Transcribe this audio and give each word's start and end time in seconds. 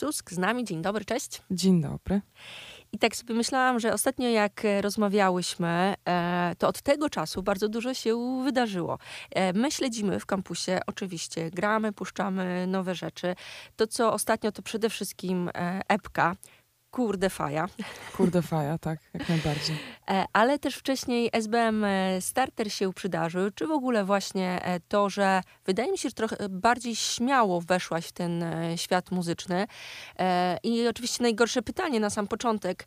Susk 0.00 0.30
z 0.32 0.38
nami. 0.38 0.64
Dzień 0.64 0.82
dobry, 0.82 1.04
cześć. 1.04 1.42
Dzień 1.50 1.80
dobry. 1.82 2.20
I 2.92 2.98
tak 2.98 3.16
sobie 3.16 3.34
myślałam, 3.34 3.80
że 3.80 3.92
ostatnio 3.92 4.28
jak 4.28 4.64
e, 4.64 4.82
rozmawiałyśmy, 4.82 5.94
e, 6.08 6.54
to 6.58 6.68
od 6.68 6.82
tego 6.82 7.10
czasu 7.10 7.42
bardzo 7.42 7.68
dużo 7.68 7.94
się 7.94 8.42
wydarzyło. 8.44 8.98
E, 9.30 9.52
my 9.52 9.70
śledzimy 9.70 10.20
w 10.20 10.26
kampusie, 10.26 10.80
oczywiście, 10.86 11.50
gramy, 11.50 11.92
puszczamy 11.92 12.66
nowe 12.66 12.94
rzeczy. 12.94 13.34
To, 13.76 13.86
co 13.86 14.12
ostatnio, 14.12 14.52
to 14.52 14.62
przede 14.62 14.90
wszystkim 14.90 15.50
epka, 15.88 16.36
Kurde 16.90 17.30
faja. 17.30 17.68
Kurde 18.16 18.42
faja, 18.42 18.78
tak, 18.78 18.98
jak 19.14 19.28
najbardziej. 19.28 19.76
E, 20.10 20.24
ale 20.32 20.58
też 20.58 20.74
wcześniej 20.74 21.30
SBM 21.32 21.84
e, 21.84 22.20
Starter 22.20 22.72
się 22.72 22.92
przydarzył, 22.92 23.50
czy 23.50 23.66
w 23.66 23.70
ogóle 23.70 24.04
właśnie 24.04 24.64
e, 24.64 24.80
to, 24.80 25.10
że 25.10 25.42
wydaje 25.66 25.92
mi 25.92 25.98
się, 25.98 26.08
że 26.08 26.14
trochę 26.14 26.36
bardziej 26.48 26.96
śmiało 26.96 27.60
weszłaś 27.60 28.06
w 28.06 28.12
ten 28.12 28.44
świat 28.76 29.10
muzyczny. 29.10 29.66
I 30.62 30.88
oczywiście 30.88 31.22
najgorsze 31.22 31.62
pytanie 31.62 32.00
na 32.00 32.10
sam 32.10 32.28
początek. 32.28 32.86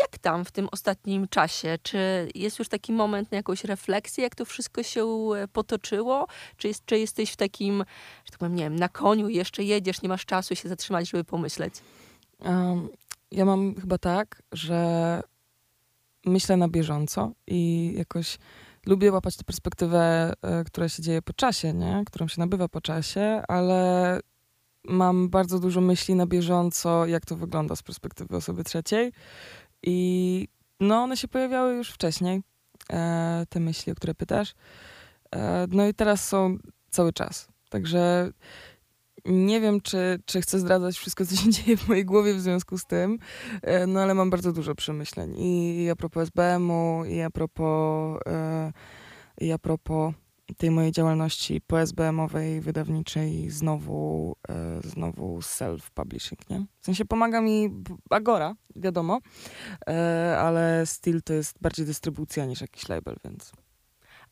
Jak 0.00 0.18
tam 0.20 0.44
w 0.44 0.52
tym 0.52 0.68
ostatnim 0.72 1.28
czasie? 1.28 1.78
Czy 1.82 2.28
jest 2.34 2.58
już 2.58 2.68
taki 2.68 2.92
moment 2.92 3.32
na 3.32 3.36
jakąś 3.36 3.64
refleksję, 3.64 4.24
jak 4.24 4.34
to 4.34 4.44
wszystko 4.44 4.82
się 4.82 5.06
potoczyło? 5.52 6.26
Czy, 6.56 6.68
jest, 6.68 6.86
czy 6.86 6.98
jesteś 6.98 7.30
w 7.30 7.36
takim, 7.36 7.84
że 8.24 8.30
tak 8.30 8.38
powiem, 8.38 8.54
nie 8.54 8.64
wiem, 8.64 8.76
na 8.76 8.88
koniu 8.88 9.28
jeszcze 9.28 9.62
jedziesz, 9.62 10.02
nie 10.02 10.08
masz 10.08 10.24
czasu 10.24 10.56
się 10.56 10.68
zatrzymać, 10.68 11.10
żeby 11.10 11.24
pomyśleć? 11.24 11.74
Um, 12.38 12.88
ja 13.30 13.44
mam 13.44 13.74
chyba 13.74 13.98
tak, 13.98 14.42
że 14.52 15.20
myślę 16.26 16.56
na 16.56 16.68
bieżąco 16.68 17.32
i 17.46 17.92
jakoś 17.96 18.38
lubię 18.86 19.12
łapać 19.12 19.36
tę 19.36 19.44
perspektywę, 19.44 20.32
y, 20.60 20.64
która 20.64 20.88
się 20.88 21.02
dzieje 21.02 21.22
po 21.22 21.32
czasie, 21.32 21.72
nie? 21.72 22.02
którą 22.06 22.28
się 22.28 22.40
nabywa 22.40 22.68
po 22.68 22.80
czasie, 22.80 23.42
ale 23.48 24.20
mam 24.84 25.28
bardzo 25.28 25.58
dużo 25.58 25.80
myśli 25.80 26.14
na 26.14 26.26
bieżąco, 26.26 27.06
jak 27.06 27.26
to 27.26 27.36
wygląda 27.36 27.76
z 27.76 27.82
perspektywy 27.82 28.36
osoby 28.36 28.64
trzeciej. 28.64 29.12
I 29.82 30.48
no, 30.80 31.02
one 31.02 31.16
się 31.16 31.28
pojawiały 31.28 31.74
już 31.74 31.90
wcześniej, 31.90 32.42
e, 32.92 33.46
te 33.48 33.60
myśli, 33.60 33.92
o 33.92 33.94
które 33.94 34.14
pytasz. 34.14 34.54
E, 35.34 35.66
no 35.70 35.86
i 35.86 35.94
teraz 35.94 36.28
są 36.28 36.58
cały 36.90 37.12
czas. 37.12 37.48
Także 37.70 38.30
nie 39.28 39.60
wiem, 39.60 39.80
czy, 39.80 40.18
czy 40.26 40.40
chcę 40.40 40.58
zdradzać 40.58 40.96
wszystko, 40.98 41.26
co 41.26 41.36
się 41.36 41.50
dzieje 41.56 41.76
w 41.76 41.88
mojej 41.88 42.04
głowie 42.04 42.34
w 42.34 42.40
związku 42.40 42.78
z 42.78 42.86
tym, 42.86 43.18
e, 43.62 43.86
no 43.86 44.00
ale 44.00 44.14
mam 44.14 44.30
bardzo 44.30 44.52
dużo 44.52 44.74
przemyśleń. 44.74 45.34
I, 45.38 45.88
a 45.90 45.96
propos 45.96 46.22
SBM-u, 46.22 47.04
i 47.04 47.20
a 47.20 47.30
propos, 47.30 48.20
e, 48.26 48.72
i 49.40 49.52
a 49.52 49.58
propos 49.58 50.14
tej 50.56 50.70
mojej 50.70 50.92
działalności 50.92 51.60
po 51.66 51.80
SBM-owej, 51.80 52.60
wydawniczej, 52.60 53.50
znowu, 53.50 54.36
e, 54.48 54.80
znowu 54.84 55.38
self-publishing, 55.38 56.50
nie? 56.50 56.66
W 56.80 56.86
sensie 56.86 57.04
pomaga 57.04 57.40
mi 57.40 57.70
Agora, 58.10 58.54
wiadomo, 58.76 59.18
ale 60.38 60.82
Still 60.86 61.22
to 61.22 61.32
jest 61.32 61.58
bardziej 61.60 61.86
dystrybucja 61.86 62.44
niż 62.44 62.60
jakiś 62.60 62.88
label, 62.88 63.16
więc... 63.24 63.52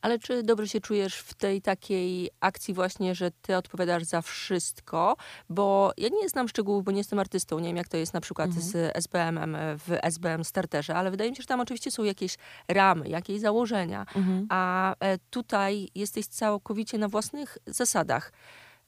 Ale 0.05 0.19
czy 0.19 0.43
dobrze 0.43 0.67
się 0.67 0.81
czujesz 0.81 1.15
w 1.15 1.33
tej 1.33 1.61
takiej 1.61 2.29
akcji 2.39 2.73
właśnie, 2.73 3.15
że 3.15 3.31
ty 3.41 3.55
odpowiadasz 3.57 4.03
za 4.03 4.21
wszystko? 4.21 5.17
Bo 5.49 5.91
ja 5.97 6.09
nie 6.09 6.29
znam 6.29 6.47
szczegółów, 6.47 6.83
bo 6.83 6.91
nie 6.91 6.97
jestem 6.97 7.19
artystą. 7.19 7.59
Nie 7.59 7.67
wiem, 7.67 7.77
jak 7.77 7.87
to 7.87 7.97
jest 7.97 8.13
na 8.13 8.21
przykład 8.21 8.47
mhm. 8.47 8.65
z 8.65 8.95
SBM-em 8.95 9.57
w 9.77 9.97
SBM 10.01 10.43
Starterze, 10.43 10.95
ale 10.95 11.11
wydaje 11.11 11.29
mi 11.29 11.35
się, 11.35 11.41
że 11.41 11.47
tam 11.47 11.59
oczywiście 11.59 11.91
są 11.91 12.03
jakieś 12.03 12.37
ramy, 12.67 13.09
jakieś 13.09 13.39
założenia. 13.39 14.05
Mhm. 14.15 14.45
A 14.49 14.95
e, 14.99 15.17
tutaj 15.29 15.87
jesteś 15.95 16.27
całkowicie 16.27 16.97
na 16.97 17.07
własnych 17.07 17.57
zasadach. 17.67 18.31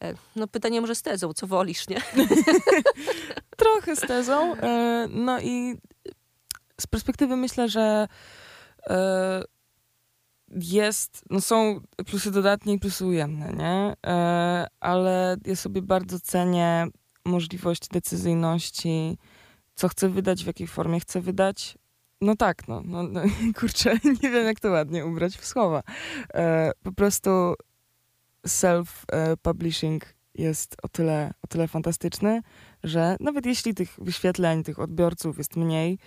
E, 0.03 0.13
no 0.35 0.47
pytanie 0.47 0.81
może 0.81 0.95
z 0.95 1.01
tezą, 1.01 1.33
co 1.33 1.47
wolisz, 1.47 1.87
nie? 1.87 2.01
Trochę 3.57 3.95
z 3.95 3.99
tezą. 4.01 4.55
E, 4.55 5.07
no 5.09 5.39
i 5.39 5.77
z 6.81 6.87
perspektywy 6.87 7.35
myślę, 7.35 7.69
że 7.69 8.07
jest, 10.51 11.23
no 11.29 11.41
są 11.41 11.81
plusy 12.05 12.31
dodatnie 12.31 12.73
i 12.73 12.79
plusy 12.79 13.05
ujemne, 13.05 13.53
nie? 13.53 13.95
E, 14.11 14.67
ale 14.79 15.37
ja 15.45 15.55
sobie 15.55 15.81
bardzo 15.81 16.19
cenię 16.19 16.87
możliwość 17.25 17.87
decyzyjności, 17.87 19.17
co 19.75 19.87
chcę 19.87 20.09
wydać, 20.09 20.43
w 20.43 20.47
jakiej 20.47 20.67
formie 20.67 20.99
chcę 20.99 21.21
wydać. 21.21 21.77
No 22.21 22.35
tak, 22.35 22.67
no, 22.67 22.81
no, 22.85 23.03
no 23.03 23.21
kurczę, 23.59 23.93
nie 24.23 24.29
wiem 24.29 24.45
jak 24.45 24.59
to 24.59 24.69
ładnie 24.69 25.05
ubrać 25.05 25.37
w 25.37 25.45
słowa. 25.45 25.83
E, 26.33 26.71
po 26.83 26.91
prostu 26.91 27.53
self-publishing 28.47 29.99
jest 30.33 30.75
o 30.83 30.87
tyle, 30.87 31.33
o 31.41 31.47
tyle 31.47 31.67
fantastyczny, 31.67 32.41
że 32.83 33.15
nawet 33.19 33.45
jeśli 33.45 33.73
tych 33.73 33.95
wyświetleń, 33.97 34.63
tych 34.63 34.79
odbiorców 34.79 35.37
jest 35.37 35.55
mniej, 35.55 35.99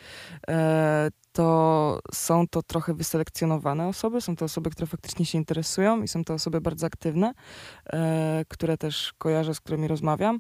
e, 0.49 1.09
to 1.33 2.01
są 2.13 2.49
to 2.49 2.63
trochę 2.63 2.95
wyselekcjonowane 2.95 3.89
osoby, 3.89 4.21
są 4.21 4.37
to 4.37 4.45
osoby, 4.45 4.71
które 4.71 4.87
faktycznie 4.87 5.27
się 5.27 5.39
interesują 5.39 6.03
i 6.03 6.09
są 6.09 6.25
to 6.25 6.35
osoby 6.35 6.61
bardzo 6.61 6.87
aktywne, 6.87 7.33
e, 7.93 8.45
które 8.49 8.77
też 8.77 9.13
kojarzę, 9.19 9.55
z 9.55 9.61
którymi 9.61 9.89
rozmawiam. 9.89 10.39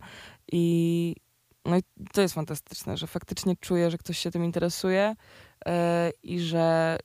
I 0.53 1.17
no 1.65 1.77
i 1.77 1.83
to 2.13 2.21
jest 2.21 2.35
fantastyczne, 2.35 2.97
że 2.97 3.07
faktycznie 3.07 3.57
czuję, 3.57 3.91
że 3.91 3.99
ktoś 3.99 4.19
się 4.19 4.31
tym 4.31 4.45
interesuje 4.45 5.15
e, 5.67 6.11
i 6.23 6.41
że 6.41 6.99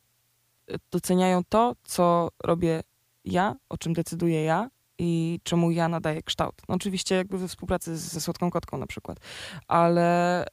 doceniają 0.92 1.44
to, 1.50 1.76
co 1.84 2.30
robię 2.44 2.82
ja, 3.26 3.56
o 3.70 3.78
czym 3.78 3.94
decyduję 3.94 4.44
ja 4.44 4.70
i 4.98 5.40
czemu 5.44 5.72
ja 5.72 5.90
nadaję 5.90 6.24
kształt. 6.24 6.56
No 6.70 6.76
oczywiście 6.76 7.16
jakby 7.16 7.38
we 7.38 7.48
współpracy 7.48 7.98
ze 7.98 8.22
Słodką 8.22 8.52
Kotką 8.52 8.78
na 8.78 8.88
przykład, 8.88 9.20
ale, 9.68 10.46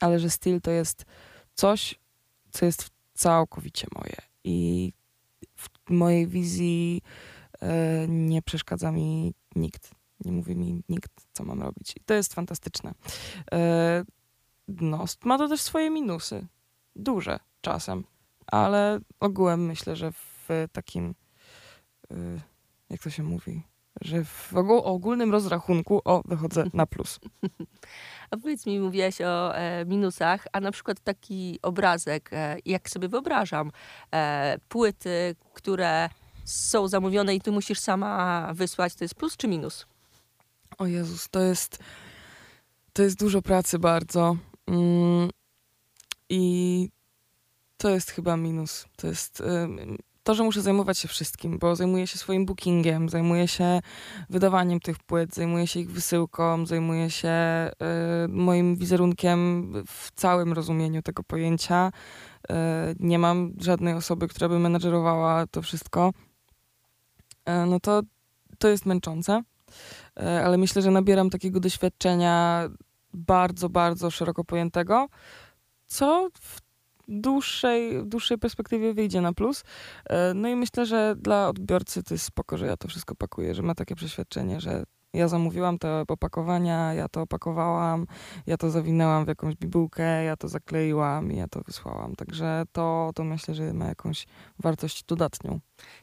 ale 0.00 0.18
że 0.18 0.30
styl 0.30 0.60
to 0.60 0.70
jest 0.70 1.04
coś, 1.54 2.00
co 2.50 2.66
jest 2.66 2.90
całkowicie 3.14 3.86
moje 3.94 4.16
i 4.44 4.92
w 5.56 5.68
mojej 5.90 6.26
wizji 6.26 7.02
e, 7.60 8.08
nie 8.08 8.42
przeszkadza 8.42 8.92
mi 8.92 9.34
nikt. 9.56 9.90
Nie 10.24 10.32
mówi 10.32 10.56
mi 10.56 10.82
nikt, 10.88 11.12
co 11.32 11.44
mam 11.44 11.62
robić. 11.62 11.96
I 11.96 12.00
to 12.00 12.14
jest 12.14 12.34
fantastyczne. 12.34 12.94
E, 13.52 14.04
no, 14.68 15.04
ma 15.24 15.38
to 15.38 15.48
też 15.48 15.60
swoje 15.60 15.90
minusy. 15.90 16.46
Duże 16.96 17.40
czasem, 17.60 18.04
ale 18.46 19.00
ogółem 19.20 19.66
myślę, 19.66 19.96
że 19.96 20.12
w 20.12 20.48
takim, 20.72 21.14
e, 22.10 22.14
jak 22.90 23.02
to 23.02 23.10
się 23.10 23.22
mówi, 23.22 23.62
że 24.00 24.24
w 24.24 24.52
ogólnym 24.84 25.32
rozrachunku 25.32 26.00
o, 26.04 26.22
wychodzę 26.24 26.64
na 26.72 26.86
plus. 26.86 27.20
A 28.30 28.36
powiedz 28.36 28.66
mi, 28.66 28.80
mówiłaś 28.80 29.20
o 29.20 29.56
e, 29.56 29.84
minusach, 29.84 30.46
a 30.52 30.60
na 30.60 30.72
przykład 30.72 31.00
taki 31.00 31.58
obrazek, 31.62 32.30
e, 32.32 32.56
jak 32.64 32.90
sobie 32.90 33.08
wyobrażam, 33.08 33.72
e, 34.14 34.58
płyty, 34.68 35.36
które 35.54 36.08
są 36.44 36.88
zamówione 36.88 37.34
i 37.34 37.40
ty 37.40 37.52
musisz 37.52 37.78
sama 37.78 38.48
wysłać, 38.54 38.94
to 38.94 39.04
jest 39.04 39.14
plus 39.14 39.36
czy 39.36 39.48
minus? 39.48 39.86
O 40.78 40.86
Jezus, 40.86 41.28
to 41.28 41.40
jest, 41.40 41.78
to 42.92 43.02
jest 43.02 43.18
dużo 43.18 43.42
pracy 43.42 43.78
bardzo. 43.78 44.36
Mm, 44.66 45.30
I 46.28 46.88
to 47.76 47.90
jest 47.90 48.10
chyba 48.10 48.36
minus. 48.36 48.86
To 48.96 49.06
jest 49.06 49.42
to, 50.30 50.34
że 50.34 50.42
muszę 50.42 50.62
zajmować 50.62 50.98
się 50.98 51.08
wszystkim, 51.08 51.58
bo 51.58 51.76
zajmuję 51.76 52.06
się 52.06 52.18
swoim 52.18 52.46
bookingiem, 52.46 53.08
zajmuję 53.08 53.48
się 53.48 53.80
wydawaniem 54.28 54.80
tych 54.80 54.98
płyt, 54.98 55.34
zajmuję 55.34 55.66
się 55.66 55.80
ich 55.80 55.90
wysyłką, 55.90 56.66
zajmuję 56.66 57.10
się 57.10 57.30
y, 58.24 58.28
moim 58.28 58.76
wizerunkiem 58.76 59.72
w 59.86 60.10
całym 60.14 60.52
rozumieniu 60.52 61.02
tego 61.02 61.22
pojęcia. 61.22 61.92
Y, 62.50 62.54
nie 63.00 63.18
mam 63.18 63.52
żadnej 63.58 63.94
osoby, 63.94 64.28
która 64.28 64.48
by 64.48 64.58
menadżerowała 64.58 65.46
to 65.46 65.62
wszystko. 65.62 66.12
Y, 67.48 67.66
no 67.66 67.80
to, 67.80 68.02
to 68.58 68.68
jest 68.68 68.86
męczące, 68.86 69.42
ale 70.44 70.58
myślę, 70.58 70.82
że 70.82 70.90
nabieram 70.90 71.30
takiego 71.30 71.60
doświadczenia 71.60 72.64
bardzo, 73.14 73.68
bardzo 73.68 74.10
szeroko 74.10 74.44
pojętego, 74.44 75.08
co 75.86 76.28
w 76.40 76.69
dłuższej, 77.10 78.06
dłuższej 78.06 78.38
perspektywie 78.38 78.94
wyjdzie 78.94 79.20
na 79.20 79.32
plus. 79.32 79.64
E, 80.06 80.34
no 80.34 80.48
i 80.48 80.56
myślę, 80.56 80.86
że 80.86 81.14
dla 81.18 81.48
odbiorcy 81.48 82.02
to 82.02 82.14
jest 82.14 82.24
spoko, 82.24 82.58
że 82.58 82.66
ja 82.66 82.76
to 82.76 82.88
wszystko 82.88 83.14
pakuję, 83.14 83.54
że 83.54 83.62
ma 83.62 83.74
takie 83.74 83.94
przeświadczenie, 83.94 84.60
że 84.60 84.84
ja 85.12 85.28
zamówiłam 85.28 85.78
te 85.78 86.04
opakowania, 86.08 86.94
ja 86.94 87.08
to 87.08 87.22
opakowałam, 87.22 88.06
ja 88.46 88.56
to 88.56 88.70
zawinęłam 88.70 89.24
w 89.24 89.28
jakąś 89.28 89.56
bibułkę, 89.56 90.24
ja 90.24 90.36
to 90.36 90.48
zakleiłam 90.48 91.32
i 91.32 91.36
ja 91.36 91.48
to 91.48 91.60
wysłałam. 91.60 92.16
Także 92.16 92.62
to, 92.72 93.10
to 93.14 93.24
myślę, 93.24 93.54
że 93.54 93.72
ma 93.72 93.86
jakąś 93.86 94.26
wartość 94.58 95.04
dodatnią. 95.04 95.60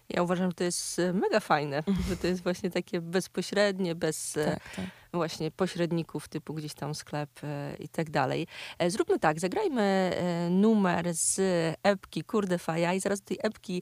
Ja 0.10 0.24
uważam, 0.24 0.50
że 0.50 0.54
to 0.54 0.64
jest 0.64 1.00
e, 1.00 1.14
mega 1.14 1.40
fajne, 1.40 1.84
że 2.10 2.18
to 2.18 2.28
jest 2.28 2.44
właśnie 2.44 2.72
takie 2.72 3.02
bezpośrednie, 3.02 3.96
bez 3.96 4.38
e, 4.38 4.46
Tak, 4.46 4.76
tak. 4.76 4.86
właśnie 5.14 5.52
pośredników 5.52 6.28
typu 6.28 6.54
gdzieś 6.54 6.74
tam 6.74 6.96
sklep 6.96 7.30
e, 7.44 7.76
i 7.80 7.90
tak 7.90 8.10
dalej. 8.10 8.48
Zróbmy 8.88 9.20
tak, 9.20 9.40
zagrajmy 9.40 10.12
numer 10.50 11.14
z 11.14 11.40
epki 11.84 12.24
Kurde 12.24 12.58
Faja 12.58 12.94
i 12.94 13.00
zaraz 13.00 13.20
do 13.22 13.26
tej 13.26 13.38
epki 13.44 13.82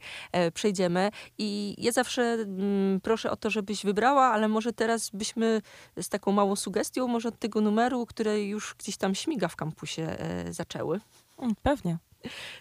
przejdziemy. 0.54 1.12
I 1.38 1.76
ja 1.78 1.92
zawsze 1.92 2.24
mm, 2.24 3.02
proszę 3.02 3.32
o 3.32 3.36
to, 3.36 3.50
żebyś 3.50 3.86
wybrała, 3.86 4.26
ale 4.26 4.48
może 4.48 4.74
teraz 4.74 5.10
byśmy 5.10 5.62
z 6.02 6.10
taką 6.10 6.32
małą 6.32 6.56
sugestią 6.56 7.08
może 7.08 7.30
od 7.30 7.40
tego 7.40 7.62
numeru, 7.62 8.06
który 8.06 8.46
już 8.46 8.76
gdzieś 8.80 8.98
tam 8.98 9.16
śmiga 9.16 9.48
w 9.48 9.56
kampusie 9.56 10.18
zaczęły. 10.50 11.00
Mm, 11.40 11.56
Pewnie. 11.64 11.98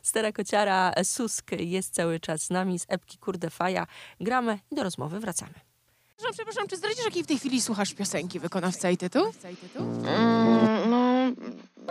Stara 0.02 0.32
kociara 0.32 0.93
Susk 1.05 1.50
jest 1.58 1.94
cały 1.94 2.20
czas 2.20 2.43
z 2.43 2.50
nami 2.50 2.78
z 2.78 2.87
epki 2.88 3.19
Kurde 3.19 3.50
Faja. 3.50 3.87
Gramy 4.20 4.58
i 4.70 4.75
do 4.75 4.82
rozmowy 4.82 5.20
wracamy. 5.20 5.55
Przepraszam, 6.16 6.34
przepraszam, 6.34 6.69
czy 6.69 6.76
zdradzisz, 6.76 7.05
jakiej 7.05 7.25
w 7.25 7.26
tej 7.26 7.38
chwili 7.38 7.61
słuchasz 7.61 7.94
piosenki, 7.94 8.40
wykonawca 8.40 8.90
i 8.90 8.96
tytuł? 8.96 9.32
Mm, 10.06 10.90
no, 10.90 11.32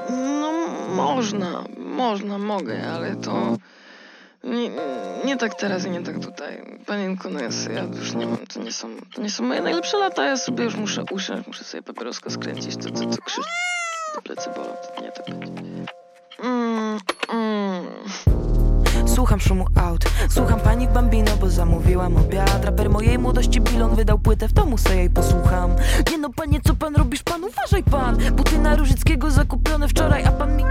no 0.09 0.51
można, 0.95 1.63
można, 1.77 2.37
mogę, 2.37 2.91
ale 2.91 3.15
to 3.15 3.57
nie, 4.43 4.71
nie 5.25 5.37
tak 5.37 5.55
teraz 5.55 5.85
i 5.85 5.89
nie 5.89 6.01
tak 6.01 6.19
tutaj. 6.19 6.79
Panienko, 6.85 7.29
no 7.29 7.39
jest, 7.39 7.69
ja 7.69 7.83
już 7.83 8.13
nie 8.13 8.27
mam, 8.27 8.47
to 8.47 8.59
nie 8.59 8.71
są, 8.71 8.89
to 9.15 9.21
nie 9.21 9.29
są 9.29 9.43
moje 9.43 9.61
najlepsze 9.61 9.97
lata, 9.97 10.25
ja 10.25 10.37
sobie 10.37 10.63
już 10.63 10.75
muszę 10.75 11.03
usiąść, 11.11 11.47
muszę 11.47 11.63
sobie 11.63 11.83
papieroska 11.83 12.29
skręcić, 12.29 12.77
to 12.77 12.91
co, 12.91 13.09
co 13.09 13.21
krzyż, 13.21 13.45
to 14.15 14.21
plecy 14.21 14.49
bolą, 14.55 14.75
to 14.95 15.01
nie 15.01 15.11
tak 15.11 15.39
będzie. 15.39 15.93
Mm, 16.39 16.99
mm. 17.33 17.83
Słucham 19.05 19.39
szumu 19.39 19.65
aut, 19.75 20.05
słucham 20.29 20.59
pani 20.59 20.87
Bambino, 20.87 21.31
bo 21.41 21.49
zamówiłam 21.49 22.17
obiad. 22.17 22.65
Raper 22.65 22.89
mojej 22.89 23.19
młodości 23.19 23.61
Bilon 23.61 23.95
wydał 23.95 24.19
płytę, 24.19 24.47
w 24.47 24.53
domu 24.53 24.77
se 24.77 24.95
jej 24.95 25.09
posłucham. 25.09 25.75
Nie 26.11 26.17
no 26.17 26.29
panie, 26.29 26.59
co 26.63 26.75
pan 26.75 26.95
robisz, 26.95 27.23
pan 27.23 27.43
uważaj 27.43 27.83
pan. 27.83 28.17
Buty 28.31 28.59
na 28.59 28.75
Różyckiego 28.75 29.31
zakupione 29.31 29.87
wczoraj, 29.87 30.23
a 30.23 30.31
pan 30.31 30.57
mi 30.57 30.63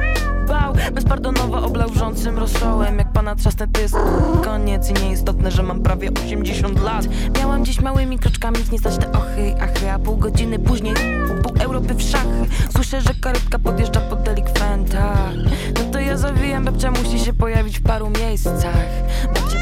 bał. 0.48 0.74
Bezpardonowo 0.92 1.66
oblał 1.66 1.88
wrzącym 1.88 2.38
rosołem. 2.38 2.98
Jak 2.98 3.12
pana 3.12 3.34
trzasnę, 3.34 3.68
to 3.68 3.80
jest 3.80 3.94
koniec 4.44 4.90
I 4.90 4.92
nieistotne, 4.92 5.50
że 5.50 5.62
mam 5.62 5.80
prawie 5.82 6.10
80 6.24 6.82
lat. 6.82 7.06
Miałam 7.38 7.64
dziś 7.64 7.80
małymi 7.80 8.18
kroczkami 8.18 8.56
nie 8.72 8.78
stać 8.78 8.98
te 8.98 9.12
ochy 9.12 9.54
achy 9.60 9.90
A 9.90 9.98
pół 9.98 10.16
godziny 10.16 10.58
później 10.58 10.94
pół 11.42 11.52
Europy 11.60 11.94
w 11.94 12.02
szachy. 12.02 12.46
Słyszę, 12.72 13.00
że 13.00 13.14
karetka 13.20 13.58
podjeżdża 13.58 14.00
pod 14.00 14.24
delikwenta 14.92 15.32
No 15.74 15.92
to 15.92 15.98
ja 15.98 16.16
zawijam, 16.16 16.64
babcia 16.64 16.90
musi 16.90 17.18
się 17.18 17.32
pojawić 17.32 17.78
w 17.78 17.82
paru 17.82 18.10
miejscach. 18.10 18.86
Babcia 19.34 19.58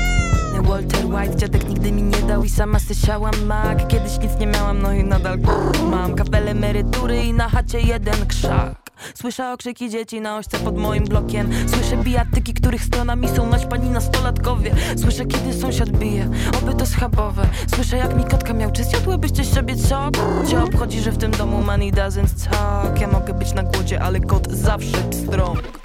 Walter 0.62 1.06
White, 1.06 1.36
dziadek 1.36 1.68
nigdy 1.68 1.92
mi 1.92 2.02
nie 2.02 2.22
dał 2.22 2.44
i 2.44 2.48
sama 2.48 2.78
sysiałam 2.78 3.46
mak. 3.46 3.88
Kiedyś 3.88 4.18
nic 4.18 4.38
nie 4.40 4.46
miałam, 4.46 4.82
no 4.82 4.92
i 4.92 5.04
nadal 5.04 5.38
mam. 5.90 6.14
Kapel 6.14 6.48
emerytury 6.48 7.22
i 7.22 7.32
na 7.32 7.48
chacie 7.48 7.80
jeden 7.80 8.26
krzak 8.26 8.89
Słyszę 9.14 9.52
okrzyki 9.52 9.90
dzieci 9.90 10.20
na 10.20 10.36
ośce 10.36 10.58
pod 10.58 10.76
moim 10.76 11.04
blokiem. 11.04 11.50
Słyszę 11.68 11.96
bijatyki, 11.96 12.54
których 12.54 12.84
stronami 12.84 13.28
są 13.28 13.46
naćpani 13.46 13.90
nastolatkowie. 13.90 14.74
Słyszę 14.96 15.26
kiedy 15.26 15.52
sąsiad 15.52 15.90
bije, 15.90 16.30
oby 16.62 16.74
to 16.74 16.86
schabowe. 16.86 17.48
Słyszę 17.74 17.96
jak 17.96 18.16
mi 18.16 18.24
kotka 18.24 18.52
miał, 18.52 18.72
czy 18.72 18.84
zjadłybyście 18.84 19.44
sobie 19.44 19.76
sok? 19.76 20.14
Cię 20.48 20.62
obchodzi, 20.62 21.00
że 21.00 21.12
w 21.12 21.18
tym 21.18 21.30
domu 21.30 21.62
money 21.62 21.92
doesn't 21.92 22.50
talk 22.50 23.00
Ja 23.00 23.08
mogę 23.08 23.34
być 23.34 23.54
na 23.54 23.62
głodzie, 23.62 24.02
ale 24.02 24.20
kot 24.20 24.48
zawsze 24.50 24.98
pstrąg 25.10 25.79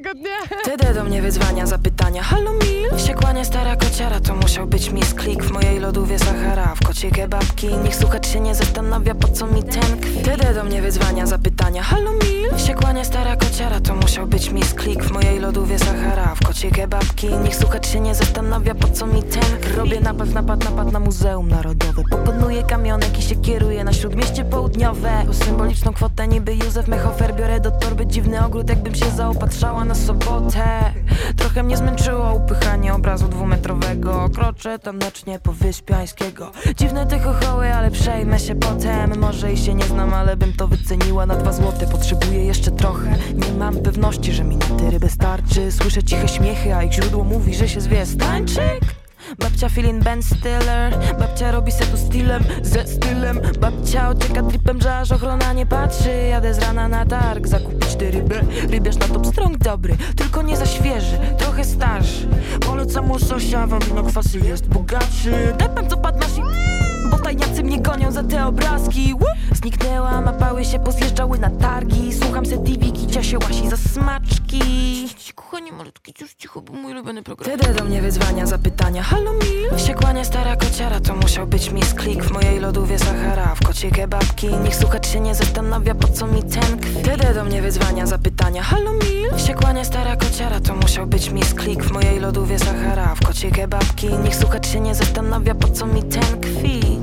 miłego 0.00 0.14
dnia! 0.14 0.58
Wtedy 0.62 0.94
do 0.94 1.04
mnie 1.04 1.22
wyzwania, 1.22 1.66
zapytania 1.66 2.22
Halo 2.22 2.52
Mil? 2.52 2.98
Wściekła 2.98 3.32
nie 3.32 3.44
stara 3.44 3.76
kociara 3.76 4.20
To 4.20 4.36
musiał 4.36 4.66
być 4.66 4.90
miss 4.90 5.14
klik 5.14 5.44
w 5.44 5.50
mojej 5.50 5.78
lodówie 5.78 6.18
Sahara 6.18 6.74
W 6.74 6.86
kocie 6.86 7.10
kebabki 7.10 7.68
Niech 7.84 7.96
słuchacz 7.96 8.28
się 8.28 8.40
nie 8.40 8.54
zastanawia 8.54 9.14
po 9.14 9.28
co 9.28 9.46
mi 9.46 9.62
ten 9.62 10.00
kwit 10.00 10.20
Wtedy 10.22 10.54
do 10.54 10.64
mnie 10.64 10.82
wyzwania, 10.82 11.26
zapytania 11.26 11.82
Halo 11.82 12.12
Mil? 12.12 12.37
Wściekła 12.56 12.92
nie 12.92 13.04
stara 13.04 13.36
kociara 13.36 13.80
To 13.80 13.94
musiał 13.94 14.26
być 14.26 14.50
miss 14.50 14.74
klik 14.74 15.04
w 15.04 15.10
mojej 15.10 15.38
lodówie 15.38 15.78
Sahara. 15.78 16.34
W 16.34 16.46
kocie 16.46 16.70
kebabki 16.70 17.28
Niech 17.44 17.56
słuchacz 17.56 17.88
się 17.88 18.00
nie 18.00 18.14
zastanawia 18.14 18.74
po 18.74 18.88
co 18.88 19.06
mi 19.06 19.22
ten 19.22 19.74
Robię 19.76 20.00
napad, 20.00 20.34
napad, 20.34 20.64
napad 20.64 20.92
na 20.92 21.00
Muzeum 21.00 21.48
Narodowe. 21.48 22.02
Pokonuję 22.10 22.62
kamionek 22.62 23.18
i 23.18 23.22
się 23.22 23.36
kieruję 23.36 23.84
na 23.84 23.92
Śródmieście 23.92 24.44
Południowe. 24.44 25.24
O 25.30 25.34
symboliczną 25.34 25.92
kwotę 25.92 26.28
niby 26.28 26.54
Józef 26.54 26.88
Mechofer 26.88 27.34
Biorę 27.34 27.60
do 27.60 27.70
torby. 27.70 28.06
Dziwny 28.06 28.44
ogród 28.44 28.68
jakbym 28.68 28.94
się 28.94 29.10
zaopatrzała 29.10 29.84
na 29.84 29.94
sobotę 29.94 30.92
Trochę 31.36 31.62
mnie 31.62 31.76
zmęczyło 31.76 32.34
upychanie 32.34 32.94
obrazu 32.94 33.28
dwumetrowego. 33.28 34.28
Kroczę 34.34 34.78
tam 34.78 34.98
nocznie 34.98 35.38
po 35.38 35.52
Wyspiańskiego 35.52 36.52
Dziwne 36.76 37.06
te 37.06 37.18
chochoły, 37.18 37.74
ale 37.74 37.90
przejmę 37.90 38.38
się 38.38 38.54
potem. 38.54 39.18
Może 39.18 39.52
i 39.52 39.56
się 39.56 39.74
nie 39.74 39.84
znam, 39.84 40.14
ale 40.14 40.36
bym 40.36 40.52
to 40.52 40.68
wyceniła 40.68 41.26
na 41.26 41.36
dwa 41.36 41.52
złote. 41.52 41.86
Potrzebuję 41.86 42.44
jeszcze 42.44 42.70
trochę. 42.70 43.16
Nie 43.34 43.58
mam 43.58 43.76
pewności, 43.76 44.32
że 44.32 44.44
mi 44.44 44.56
na 44.56 44.66
te 44.66 44.90
ryby 44.90 45.08
starczy 45.08 45.72
Słyszę 45.72 46.02
ciche 46.02 46.28
śmiechy, 46.28 46.74
a 46.74 46.82
ich 46.82 46.92
źródło 46.92 47.24
mówi, 47.24 47.54
że 47.54 47.68
się 47.68 47.80
zwie 47.80 48.06
Stańczyk 48.06 48.97
Babcia 49.38 49.68
feeling 49.68 50.04
Ben 50.04 50.22
Stiller 50.22 50.98
Babcia 51.18 51.52
robi 51.52 51.72
setu 51.72 51.96
stylem, 51.96 52.44
ze 52.62 52.86
stylem. 52.86 53.40
Babcia 53.60 54.10
ucieka 54.10 54.42
tripem, 54.42 54.80
że 54.80 54.98
aż 54.98 55.12
ochrona 55.12 55.52
nie 55.52 55.66
patrzy. 55.66 56.10
Jadę 56.30 56.54
z 56.54 56.58
rana 56.58 56.88
na 56.88 57.06
targ, 57.06 57.46
zakupić 57.46 57.94
te 57.94 58.10
ryby. 58.10 58.40
Rybiarz 58.68 58.96
na 58.96 59.08
top 59.08 59.26
strong 59.26 59.58
dobry, 59.58 59.96
tylko 60.16 60.42
nie 60.42 60.56
za 60.56 60.66
świeży 60.66 61.18
Trochę 61.38 61.64
starszy. 61.64 62.28
Polecam 62.66 63.10
łososia, 63.10 63.66
wamino 63.66 64.02
kwasy 64.02 64.38
jest 64.38 64.66
bogatszy. 64.68 65.54
Depem 65.58 65.88
co 65.88 65.96
padł 65.96 66.18
masz 66.18 66.38
i... 66.38 66.77
Bo 67.10 67.18
tajniacy 67.18 67.62
mnie 67.62 67.80
gonią 67.80 68.12
za 68.12 68.22
te 68.22 68.46
obrazki. 68.46 69.14
Łup! 69.14 69.28
Zniknęłam, 69.52 70.28
a 70.28 70.32
pały 70.32 70.64
się 70.64 70.78
pozjeżdżały 70.78 71.38
na 71.38 71.50
targi. 71.50 72.12
Słucham 72.22 72.46
se 72.46 72.58
TV, 72.58 72.92
kicia 72.92 73.22
się 73.22 73.38
łasi 73.38 73.68
za 73.68 73.76
smaczki. 73.76 75.08
Kochanie 75.34 75.72
malutki, 75.72 76.14
już 76.20 76.34
cicho, 76.34 76.60
bo 76.62 76.72
mój 76.72 76.92
ulubiony 76.92 77.22
program. 77.22 77.58
Wtedy 77.58 77.74
do 77.74 77.84
mnie 77.84 78.02
wyzwania, 78.02 78.46
zapytania. 78.46 79.02
Halo 79.02 79.32
Mil? 79.32 79.78
Wściekła 79.78 80.12
nie 80.12 80.24
stara 80.24 80.56
kociara 80.56 81.00
To 81.00 81.16
musiał 81.16 81.46
być 81.46 81.70
miss 81.70 81.94
klik 81.94 82.24
w 82.24 82.30
mojej 82.30 82.60
lodówie 82.60 82.98
Sahara. 82.98 83.54
W 83.54 83.66
kocie 83.66 83.90
kebabki 83.90 84.48
Niech 84.64 84.76
słuchacz 84.76 85.08
się 85.08 85.20
nie 85.20 85.34
zastanawia 85.34 85.94
po 85.94 86.08
co 86.08 86.26
mi 86.26 86.42
ten 86.42 86.78
kwit 86.80 86.98
Wtedy 86.98 87.34
do 87.34 87.44
mnie 87.44 87.62
wyzwania, 87.62 88.06
zapytania. 88.06 88.62
Halo 88.62 88.92
Mil? 88.92 89.30
Wściekła 89.36 89.72
nie 89.72 89.84
stara 89.84 90.16
kociara 90.16 90.60
To 90.60 90.74
musiał 90.76 91.06
być 91.06 91.30
miss 91.30 91.54
klik 91.54 91.84
w 91.84 91.90
mojej 91.90 92.20
lodówie 92.20 92.58
Sahara. 92.58 93.14
W 93.14 93.26
kocie 93.26 93.50
kebabki 93.50 94.08
Niech 94.24 94.36
słuchacz 94.36 94.68
się 94.68 94.80
nie 94.80 94.94
zastanawia 94.94 95.54
po 95.54 95.68
co 95.68 95.86
mi 95.86 96.02
ten 96.02 96.40
kwit 96.40 96.97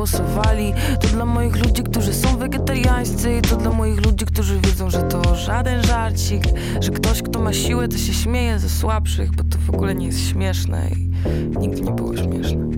głosowali 0.00 0.74
To 1.00 1.08
dla 1.08 1.24
moich 1.24 1.56
ludzi, 1.56 1.82
którzy 1.82 2.14
są 2.14 2.36
wegetariańscy 2.36 3.38
I 3.38 3.42
to 3.42 3.56
dla 3.56 3.70
moich 3.70 4.06
ludzi, 4.06 4.26
którzy 4.26 4.60
wiedzą, 4.60 4.90
że 4.90 5.02
to 5.02 5.34
żaden 5.34 5.82
żarcik 5.82 6.42
Że 6.80 6.90
ktoś, 6.90 7.22
kto 7.22 7.40
ma 7.40 7.52
siłę, 7.52 7.88
to 7.88 7.98
się 7.98 8.12
śmieje 8.12 8.58
ze 8.58 8.68
słabszych 8.68 9.30
Bo 9.30 9.42
to 9.44 9.58
w 9.58 9.70
ogóle 9.70 9.94
nie 9.94 10.06
jest 10.06 10.28
śmieszne 10.28 10.90
i 10.90 11.10
nigdy 11.58 11.80
nie 11.80 11.90
było 11.90 12.16
śmieszne 12.16 12.70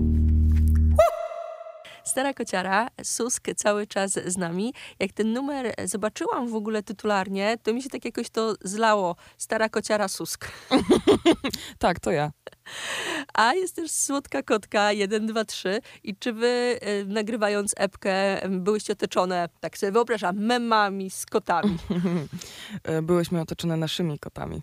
Stara 2.03 2.33
kociara, 2.33 2.87
Susk 3.03 3.47
cały 3.55 3.87
czas 3.87 4.11
z 4.11 4.37
nami. 4.37 4.73
Jak 4.99 5.11
ten 5.11 5.33
numer 5.33 5.73
zobaczyłam 5.85 6.47
w 6.47 6.55
ogóle 6.55 6.83
tytularnie, 6.83 7.57
to 7.63 7.73
mi 7.73 7.81
się 7.81 7.89
tak 7.89 8.05
jakoś 8.05 8.29
to 8.29 8.55
zlało. 8.61 9.15
Stara 9.37 9.69
kociara 9.69 10.07
Susk. 10.07 10.51
Tak, 11.79 11.99
to 11.99 12.11
ja. 12.11 12.31
A 13.33 13.53
jest 13.53 13.75
też 13.75 13.91
słodka 13.91 14.43
kotka 14.43 14.91
1, 14.91 15.25
2, 15.27 15.45
3. 15.45 15.79
I 16.03 16.15
czy 16.15 16.33
wy 16.33 16.79
y, 17.01 17.05
nagrywając 17.07 17.73
epkę 17.77 18.41
byłyście 18.49 18.93
otoczone, 18.93 19.49
tak 19.59 19.77
sobie 19.77 19.91
wyobrażam, 19.91 20.37
memami 20.37 21.09
z 21.09 21.25
kotami, 21.25 21.77
E, 22.83 23.01
Byłyśmy 23.01 23.41
otoczone 23.41 23.77
naszymi 23.77 24.19
kotami. 24.19 24.61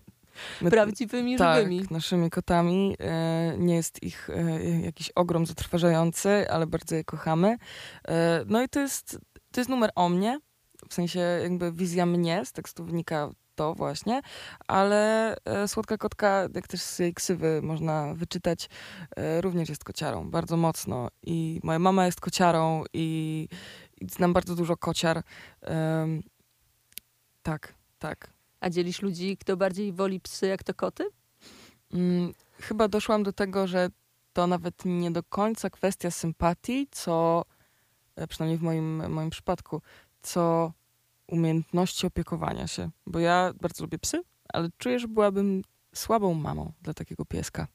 My- 0.61 0.71
prawdziwymi, 0.71 1.37
tak, 1.38 1.57
żywymi? 1.57 1.87
naszymi 1.90 2.30
kotami. 2.30 2.97
E, 3.00 3.54
Nie 3.59 3.75
jest 3.75 4.02
ich 4.02 4.30
e, 4.30 4.71
jakiś 4.80 5.11
ogrom 5.11 5.47
zatrważający, 5.47 6.50
ale 6.50 6.66
bardzo 6.66 6.95
je 6.97 7.04
kochamy. 7.04 7.57
E, 8.09 8.45
No 8.47 8.62
i 8.62 8.69
to 8.69 8.80
jest, 8.80 9.19
to 9.52 9.61
jest 9.61 9.71
numer 9.71 9.90
o 9.95 10.09
mnie, 10.09 10.40
w 10.88 10.95
sensie 10.95 11.21
jakby 11.42 11.73
wizja 11.73 12.07
mnie, 12.07 12.42
z 12.45 12.52
tekstu 12.52 12.85
wynika 12.85 13.30
to 13.61 13.75
właśnie, 13.75 14.21
ale 14.69 15.37
e, 15.45 15.69
Słodka 15.69 15.99
Kotka, 15.99 16.49
jak 16.55 16.69
też 16.69 16.81
z 16.81 16.99
jej 16.99 17.14
ksywy 17.14 17.61
można 17.62 18.14
wyczytać, 18.14 18.69
e, 19.17 19.40
również 19.40 19.69
jest 19.69 19.85
kociarą, 19.85 20.31
bardzo 20.31 20.57
mocno. 20.57 21.09
I 21.23 21.61
moja 21.62 21.79
mama 21.79 22.07
jest 22.07 22.21
kociarą 22.21 22.85
i, 22.93 23.49
i 24.00 24.07
znam 24.09 24.33
bardzo 24.33 24.55
dużo 24.55 24.76
kociar. 24.76 25.23
Em, 25.61 26.23
tak, 27.43 27.75
tak. 27.99 28.31
A 28.61 28.71
dzielisz 28.71 29.02
ludzi, 29.02 29.37
kto 29.37 29.57
bardziej 29.57 29.93
woli 29.93 30.21
psy 30.21 30.47
jak 30.47 30.62
to 30.62 30.75
koty? 30.75 31.05
Mm, 31.95 32.33
chyba 32.61 32.88
doszłam 32.88 33.23
do 33.23 33.33
tego, 33.33 33.67
że 33.67 33.88
to 34.33 34.47
nawet 34.47 34.85
nie 34.85 35.11
do 35.11 35.23
końca 35.23 35.71
kwestia 35.71 36.11
sympatii, 36.11 36.88
co 36.90 37.45
e, 38.17 38.26
przynajmniej 38.26 38.59
w 38.59 38.62
moim, 38.62 39.12
moim 39.12 39.31
przypadku, 39.31 39.83
co 40.23 40.73
umiejętności 41.31 42.07
opiekowania 42.07 42.67
się. 42.67 42.91
Bo 43.07 43.19
ja 43.19 43.53
bardzo 43.61 43.85
lubię 43.85 43.99
psy, 43.99 44.23
ale 44.53 44.69
czuję, 44.79 44.99
że 44.99 45.09
byłabym 45.09 45.63
słabą 45.95 46.35
mamą 46.35 46.73
dla 46.83 46.95
takiego 46.95 47.25
pieska. 47.25 47.67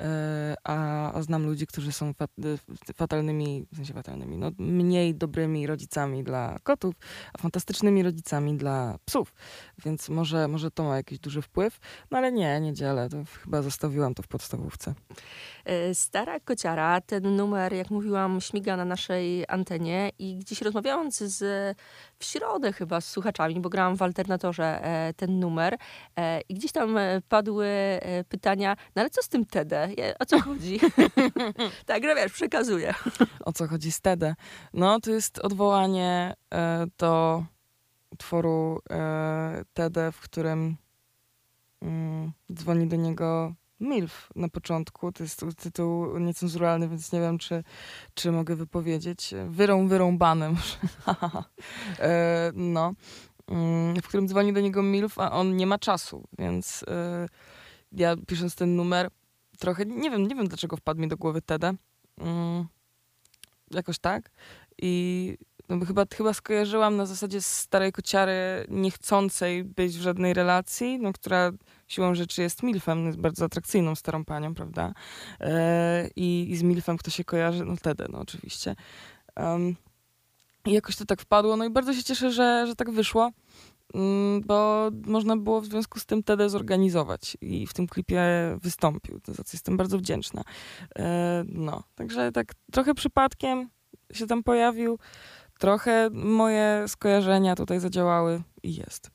E, 0.00 0.54
a, 0.64 1.12
a 1.12 1.22
znam 1.22 1.46
ludzi, 1.46 1.66
którzy 1.66 1.92
są 1.92 2.08
e, 2.08 2.94
fatalnymi, 2.94 3.66
w 3.72 3.76
sensie 3.76 3.94
fatalnymi, 3.94 4.38
no 4.38 4.50
mniej 4.58 5.14
dobrymi 5.14 5.66
rodzicami 5.66 6.24
dla 6.24 6.58
kotów, 6.62 6.94
a 7.32 7.38
fantastycznymi 7.38 8.02
rodzicami 8.02 8.56
dla 8.56 8.98
psów. 9.04 9.34
Więc 9.84 10.08
może, 10.08 10.48
może 10.48 10.70
to 10.70 10.84
ma 10.84 10.96
jakiś 10.96 11.18
duży 11.18 11.42
wpływ. 11.42 11.78
No 12.10 12.18
ale 12.18 12.32
nie, 12.32 12.60
nie 12.60 12.72
dzielę. 12.72 13.08
To 13.08 13.16
chyba 13.42 13.62
zostawiłam 13.62 14.14
to 14.14 14.22
w 14.22 14.28
podstawówce. 14.28 14.94
E, 15.64 15.94
Stara 15.94 16.40
kociara, 16.40 17.00
ten 17.00 17.36
numer, 17.36 17.72
jak 17.72 17.90
mówiłam, 17.90 18.40
śmiga 18.40 18.76
na 18.76 18.84
naszej 18.84 19.44
antenie 19.48 20.10
i 20.18 20.36
gdzieś 20.36 20.62
rozmawiając 20.62 21.18
z, 21.18 21.76
w 22.22 22.24
środę 22.24 22.72
chyba 22.72 23.00
z 23.00 23.08
słuchaczami, 23.08 23.60
bo 23.60 23.68
grałam 23.68 23.96
w 23.96 24.02
alternatorze 24.02 24.84
e, 24.84 25.14
ten 25.14 25.40
numer 25.40 25.76
e, 26.16 26.40
i 26.40 26.54
gdzieś 26.54 26.72
tam 26.72 26.96
e, 26.96 27.20
padły 27.28 27.68
pytania, 28.28 28.76
no 28.96 29.00
ale 29.00 29.10
co 29.10 29.22
z 29.22 29.28
tym 29.28 29.44
TD? 29.44 29.88
O 30.18 30.26
co 30.26 30.40
chodzi? 30.40 30.80
tak, 31.86 32.02
no 32.02 32.14
wiesz, 32.14 32.32
przekazuję. 32.32 32.94
O 33.44 33.52
co 33.52 33.68
chodzi 33.68 33.92
z 33.92 34.00
TED? 34.00 34.20
No, 34.72 35.00
to 35.00 35.10
jest 35.10 35.38
odwołanie 35.38 36.34
do 36.98 37.44
utworu 38.10 38.80
TED, 39.72 39.94
w 40.12 40.20
którym 40.20 40.76
mm, 41.82 42.32
dzwoni 42.52 42.86
do 42.86 42.96
niego 42.96 43.54
MILF 43.82 44.28
na 44.36 44.48
początku. 44.48 45.12
To 45.12 45.22
jest 45.22 45.44
tytuł 45.56 46.18
niecenzuralny, 46.18 46.88
więc 46.88 47.12
nie 47.12 47.20
wiem, 47.20 47.38
czy, 47.38 47.64
czy 48.14 48.32
mogę 48.32 48.56
wypowiedzieć. 48.56 49.34
Wyrą, 49.48 49.88
wyrąbanym. 49.88 50.56
e, 51.98 52.52
no. 52.54 52.92
Mm, 53.48 53.96
w 53.96 54.08
którym 54.08 54.28
dzwoni 54.28 54.52
do 54.52 54.60
niego 54.60 54.82
MILF, 54.82 55.18
a 55.18 55.32
on 55.32 55.56
nie 55.56 55.66
ma 55.66 55.78
czasu, 55.78 56.24
więc 56.38 56.84
e, 56.88 57.28
ja 57.92 58.16
pisząc 58.26 58.54
ten 58.54 58.76
numer 58.76 59.08
trochę, 59.58 59.86
nie 59.86 60.10
wiem, 60.10 60.26
nie 60.26 60.34
wiem 60.34 60.48
dlaczego 60.48 60.76
wpadł 60.76 61.00
mi 61.00 61.08
do 61.08 61.16
głowy 61.16 61.42
TED. 61.42 61.62
Mm, 62.18 62.66
jakoś 63.70 63.98
tak. 63.98 64.30
I 64.78 65.36
no, 65.68 65.86
chyba, 65.86 66.04
chyba 66.16 66.34
skojarzyłam 66.34 66.96
na 66.96 67.06
zasadzie 67.06 67.42
starej 67.42 67.92
kociary 67.92 68.66
niechcącej 68.68 69.64
być 69.64 69.98
w 69.98 70.00
żadnej 70.00 70.34
relacji, 70.34 70.98
no, 71.00 71.12
która 71.12 71.52
siłą 71.88 72.14
rzeczy 72.14 72.42
jest 72.42 72.62
milfem, 72.62 73.06
jest 73.06 73.18
bardzo 73.18 73.44
atrakcyjną 73.44 73.94
starą 73.94 74.24
panią, 74.24 74.54
prawda? 74.54 74.94
E, 75.40 76.08
i, 76.16 76.46
I 76.50 76.56
z 76.56 76.62
milfem 76.62 76.98
kto 76.98 77.10
się 77.10 77.24
kojarzy? 77.24 77.64
No 77.64 77.76
Tede, 77.76 78.06
no 78.10 78.18
oczywiście. 78.18 78.76
Um, 79.36 79.76
I 80.66 80.72
jakoś 80.72 80.96
to 80.96 81.04
tak 81.04 81.20
wpadło, 81.20 81.56
no 81.56 81.64
i 81.64 81.70
bardzo 81.70 81.94
się 81.94 82.02
cieszę, 82.02 82.32
że, 82.32 82.64
że 82.66 82.76
tak 82.76 82.90
wyszło, 82.90 83.30
mm, 83.94 84.40
bo 84.40 84.90
można 85.06 85.36
było 85.36 85.60
w 85.60 85.66
związku 85.66 85.98
z 85.98 86.06
tym 86.06 86.22
Tede 86.22 86.50
zorganizować 86.50 87.36
i 87.40 87.66
w 87.66 87.74
tym 87.74 87.86
klipie 87.86 88.22
wystąpił, 88.62 89.20
za 89.28 89.44
co 89.44 89.50
jestem 89.52 89.76
bardzo 89.76 89.98
wdzięczna. 89.98 90.42
E, 90.98 91.44
no, 91.48 91.82
także 91.94 92.32
tak 92.32 92.54
trochę 92.72 92.94
przypadkiem 92.94 93.68
się 94.12 94.26
tam 94.26 94.42
pojawił, 94.42 94.98
trochę 95.62 96.10
moje 96.12 96.84
skojarzenia 96.86 97.54
tutaj 97.54 97.80
zadziałały 97.80 98.42
i 98.62 98.74
jest. 98.74 99.10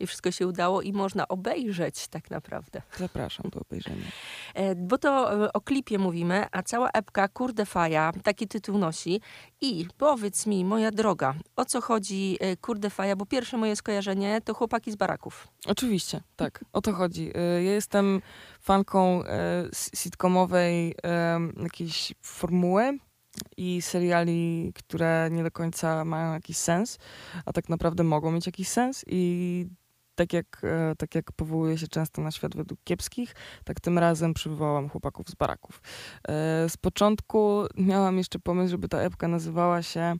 I 0.00 0.06
wszystko 0.06 0.30
się 0.30 0.46
udało 0.46 0.82
i 0.82 0.92
można 0.92 1.28
obejrzeć 1.28 2.08
tak 2.08 2.30
naprawdę. 2.30 2.82
Zapraszam 2.98 3.50
do 3.50 3.60
obejrzenia. 3.60 4.06
E, 4.54 4.74
Bo 4.74 4.98
to 4.98 5.44
e, 5.44 5.52
o 5.52 5.60
klipie 5.60 5.98
mówimy, 5.98 6.46
a 6.52 6.62
cała 6.62 6.90
epka 6.90 7.28
Kurde 7.28 7.66
Faja 7.66 8.12
taki 8.22 8.48
tytuł 8.48 8.78
nosi. 8.78 9.20
I 9.60 9.86
powiedz 9.98 10.46
mi, 10.46 10.64
moja 10.64 10.90
droga, 10.90 11.34
o 11.56 11.64
co 11.64 11.80
chodzi 11.80 12.36
e, 12.40 12.56
Kurde 12.56 12.90
Faja? 12.90 13.16
Bo 13.16 13.26
pierwsze 13.26 13.56
moje 13.56 13.76
skojarzenie 13.76 14.40
to 14.40 14.54
chłopaki 14.54 14.92
z 14.92 14.96
baraków. 14.96 15.48
Oczywiście, 15.66 16.20
tak, 16.36 16.64
o 16.72 16.80
to 16.80 16.92
chodzi. 16.92 17.32
Ja 17.64 17.72
jestem 17.72 18.22
fanką 18.60 19.22
sitcomowej 19.94 20.94
jakiejś 21.62 22.14
formuły 22.22 22.98
i 23.56 23.82
seriali, 23.82 24.72
które 24.74 25.28
nie 25.32 25.42
do 25.42 25.50
końca 25.50 26.04
mają 26.04 26.32
jakiś 26.32 26.56
sens, 26.56 26.98
a 27.44 27.52
tak 27.52 27.68
naprawdę 27.68 28.04
mogą 28.04 28.32
mieć 28.32 28.46
jakiś 28.46 28.68
sens 28.68 29.04
i 29.06 29.66
tak 30.14 30.32
jak, 30.32 30.60
e, 30.64 30.96
tak 30.98 31.14
jak 31.14 31.32
powołuję 31.32 31.78
się 31.78 31.88
często 31.88 32.22
na 32.22 32.30
świat 32.30 32.56
według 32.56 32.80
kiepskich, 32.84 33.34
tak 33.64 33.80
tym 33.80 33.98
razem 33.98 34.34
przywołałam 34.34 34.88
chłopaków 34.88 35.28
z 35.28 35.34
baraków. 35.34 35.82
E, 36.28 36.68
Z 36.68 36.76
początku 36.76 37.64
miałam 37.76 38.18
jeszcze 38.18 38.38
pomysł, 38.38 38.70
żeby 38.70 38.88
ta 38.88 38.98
epka 38.98 39.28
nazywała 39.28 39.82
się 39.82 40.14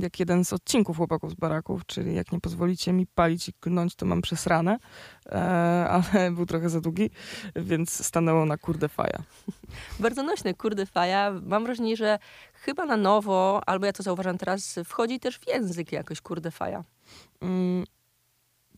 jak 0.00 0.20
jeden 0.20 0.44
z 0.44 0.52
odcinków 0.52 0.96
chłopaków 0.96 1.30
z 1.30 1.34
baraków, 1.34 1.86
czyli 1.86 2.14
jak 2.14 2.32
nie 2.32 2.40
pozwolicie 2.40 2.92
mi 2.92 3.06
palić 3.06 3.48
i 3.48 3.52
klnąć, 3.52 3.94
to 3.94 4.06
mam 4.06 4.22
przesrane, 4.22 4.78
e, 5.26 5.32
ale 6.12 6.30
był 6.30 6.46
trochę 6.46 6.68
za 6.68 6.80
długi, 6.80 7.10
więc 7.56 8.06
stanęło 8.06 8.46
na 8.46 8.56
kurde 8.56 8.88
faja. 8.88 9.22
Bardzo 10.00 10.22
nośne 10.22 10.54
Kurde 10.54 10.86
Faja. 10.86 11.32
Mam 11.42 11.64
wrażenie, 11.64 11.96
że 11.96 12.18
chyba 12.52 12.86
na 12.86 12.96
nowo, 12.96 13.60
albo 13.66 13.86
ja 13.86 13.92
to 13.92 14.02
zauważam 14.02 14.38
teraz, 14.38 14.78
wchodzi 14.84 15.20
też 15.20 15.38
w 15.38 15.48
język 15.48 15.92
jakoś 15.92 16.20
Kurde 16.20 16.50
Faja. 16.50 16.84
Mm, 17.40 17.84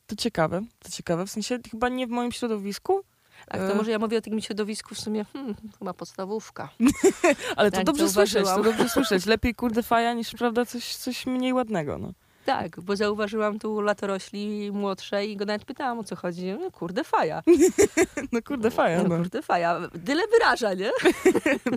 to 0.06 0.16
ciekawe, 0.16 0.62
to 0.78 0.90
ciekawe, 0.90 1.26
w 1.26 1.30
sensie 1.30 1.58
chyba 1.70 1.88
nie 1.88 2.06
w 2.06 2.10
moim 2.10 2.32
środowisku, 2.32 3.04
A 3.52 3.56
to 3.58 3.72
E. 3.72 3.74
może 3.74 3.90
ja 3.90 3.98
mówię 3.98 4.18
o 4.18 4.20
takim 4.20 4.40
środowisku 4.40 4.94
w 4.94 5.00
sumie, 5.00 5.24
hmm, 5.24 5.54
chyba 5.78 5.94
podstawówka. 5.94 6.68
ale 7.56 7.70
to 7.70 7.76
Tak, 7.76 7.86
dobrze 7.86 8.08
słyszeć, 8.08 8.44
to 8.44 8.62
dobrze 8.62 8.88
słyszeć. 8.88 9.26
Lepiej 9.34 9.54
kurde 9.54 9.82
faja 9.82 10.12
niż, 10.12 10.30
prawda, 10.32 10.66
coś, 10.66 10.96
coś 10.96 11.26
mniej 11.26 11.52
ładnego, 11.52 11.98
no. 11.98 12.12
Tak, 12.44 12.80
bo 12.80 12.96
zauważyłam 12.96 13.58
tu 13.58 13.80
latorośli 13.80 14.72
młodsze 14.72 15.26
i 15.26 15.36
go 15.36 15.44
nawet 15.44 15.64
pytałam 15.64 15.98
o 15.98 16.04
co 16.04 16.16
chodzi. 16.16 16.52
No, 16.60 16.70
kurde 16.70 17.04
faja. 17.04 17.42
No 18.32 18.40
kurde 18.42 18.70
faja, 18.70 19.02
No, 19.02 19.08
no, 19.08 19.16
kurde 19.16 19.42
faja. 19.42 19.80
Tyle 20.06 20.22
wyraża, 20.32 20.74
nie? 20.74 20.90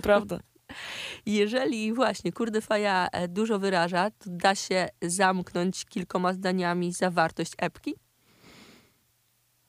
prawda. 0.02 0.40
Jeżeli 1.26 1.92
właśnie 1.92 2.32
kurde 2.32 2.60
faja 2.60 3.08
e, 3.12 3.28
dużo 3.28 3.58
wyraża, 3.58 4.10
to 4.10 4.24
da 4.26 4.54
się 4.54 4.88
zamknąć 5.02 5.84
kilkoma 5.84 6.32
zdaniami 6.32 6.92
zawartość 6.92 7.52
epki. 7.58 7.94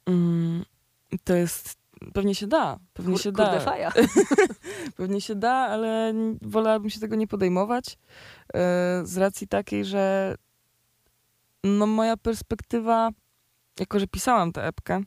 Mm, 0.06 0.66
to 1.24 1.36
jest, 1.36 1.78
pewnie 2.14 2.36
się 2.36 2.48
da, 2.48 2.80
pewnie 2.94 3.14
Kur- 3.14 3.22
się 3.22 3.32
da. 3.32 3.60
Faja. 3.60 3.92
Pewnie 4.98 5.22
się 5.22 5.36
da, 5.36 5.52
ale 5.54 6.14
wolałabym 6.42 6.90
się 6.90 7.00
tego 7.00 7.16
nie 7.16 7.28
podejmować. 7.28 7.98
e, 8.54 9.02
Z 9.04 9.18
racji 9.18 9.48
takiej, 9.48 9.86
że 9.86 10.36
no 11.64 11.88
moja 11.88 12.18
perspektywa, 12.18 13.10
jako 13.80 14.00
że 14.00 14.08
pisałam 14.08 14.52
tę 14.52 14.68
epkę, 14.68 15.02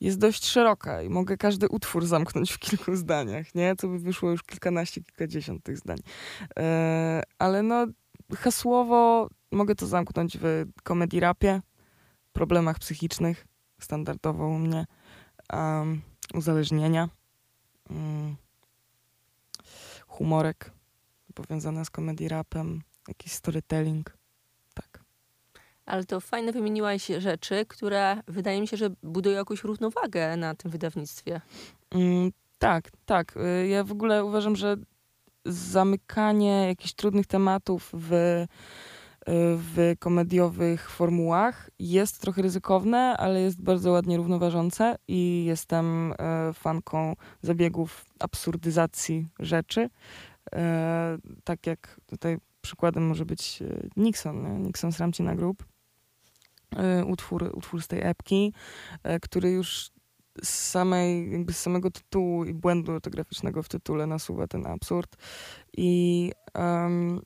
jest 0.00 0.18
dość 0.18 0.46
szeroka 0.46 1.02
i 1.02 1.08
mogę 1.08 1.36
każdy 1.36 1.68
utwór 1.68 2.06
zamknąć 2.06 2.52
w 2.52 2.58
kilku 2.58 2.96
zdaniach, 2.96 3.54
nie? 3.54 3.76
Co 3.76 3.88
by 3.88 3.98
wyszło 3.98 4.30
już 4.30 4.42
kilkanaście, 4.42 5.00
kilkadziesiąt 5.02 5.62
tych 5.62 5.78
zdań. 5.78 5.98
E, 6.58 7.22
Ale 7.38 7.62
no 7.62 7.86
hasłowo 8.36 9.28
mogę 9.52 9.74
to 9.74 9.86
zamknąć 9.86 10.38
w 10.40 10.64
komedii 10.82 11.20
rapie, 11.20 11.60
problemach 12.32 12.78
psychicznych, 12.78 13.46
standardowo 13.80 14.48
u 14.48 14.58
mnie, 14.58 14.84
um, 15.52 16.02
uzależnienia. 16.34 17.08
Mm 17.90 18.36
humorek 20.18 20.70
powiązane 21.34 21.84
z 21.84 21.90
komedii 21.90 22.28
rapem, 22.28 22.82
jakiś 23.08 23.32
storytelling. 23.32 24.16
Tak. 24.74 25.00
Ale 25.86 26.04
to 26.04 26.20
fajne 26.20 26.52
wymieniłaś 26.52 27.06
rzeczy, 27.18 27.66
które 27.68 28.22
wydaje 28.26 28.60
mi 28.60 28.68
się, 28.68 28.76
że 28.76 28.90
budują 29.02 29.36
jakąś 29.36 29.64
równowagę 29.64 30.36
na 30.36 30.54
tym 30.54 30.70
wydawnictwie. 30.70 31.40
Mm, 31.90 32.32
tak, 32.58 32.90
tak. 33.06 33.36
Y, 33.36 33.68
Ja 33.68 33.84
w 33.84 33.92
ogóle 33.92 34.24
uważam, 34.24 34.56
że 34.56 34.76
zamykanie 35.44 36.66
jakichś 36.68 36.92
trudnych 36.92 37.26
tematów 37.26 37.90
w, 37.92 38.44
w 39.56 39.94
komediowych 39.98 40.90
formułach 40.90 41.70
jest 41.78 42.20
trochę 42.20 42.42
ryzykowne, 42.42 43.16
ale 43.16 43.40
jest 43.40 43.62
bardzo 43.62 43.90
ładnie 43.90 44.16
równoważące 44.16 44.96
i 45.08 45.44
jestem 45.46 46.12
e, 46.18 46.52
fanką 46.52 47.16
zabiegów 47.42 48.04
absurdyzacji 48.18 49.28
rzeczy. 49.38 49.90
E, 50.54 51.18
Tak 51.44 51.66
jak 51.66 52.00
tutaj 52.06 52.38
przykładem 52.60 53.06
może 53.06 53.24
być 53.26 53.62
e, 53.62 53.88
Nixon? 53.96 54.62
Nixon 54.62 54.92
Sramci 54.92 55.22
na 55.22 55.34
grób. 55.34 55.64
Utwór, 57.06 57.50
utwór 57.54 57.82
z 57.82 57.86
tej 57.86 58.00
epki, 58.02 58.52
który 59.22 59.50
już 59.50 59.90
z 60.42 60.48
samej, 60.48 61.32
jakby 61.32 61.52
z 61.52 61.60
samego 61.60 61.90
tytułu 61.90 62.44
i 62.44 62.54
błędu 62.54 62.92
ortograficznego 62.92 63.62
w 63.62 63.68
tytule 63.68 64.06
nasuwa 64.06 64.46
ten 64.46 64.66
absurd. 64.66 65.16
I 65.76 66.32
em, 66.54 67.20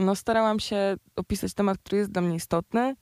no, 0.00 0.16
starałam 0.16 0.60
się 0.60 0.96
opisać 1.16 1.54
temat, 1.54 1.78
który 1.78 1.98
jest 1.98 2.10
dla 2.10 2.22
mnie 2.22 2.36
istotny, 2.36 2.96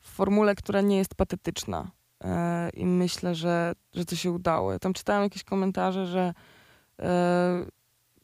w 0.00 0.08
formule, 0.08 0.54
która 0.54 0.80
nie 0.80 0.96
jest 0.96 1.14
patetyczna. 1.14 1.90
E, 2.24 2.70
I 2.70 2.86
myślę, 2.86 3.34
że, 3.34 3.72
że 3.94 4.04
to 4.04 4.16
się 4.16 4.30
udało. 4.30 4.72
Ja 4.72 4.78
tam 4.78 4.92
czytałam 4.92 5.22
jakieś 5.22 5.44
komentarze, 5.44 6.06
że 6.06 6.34
e, 6.98 7.66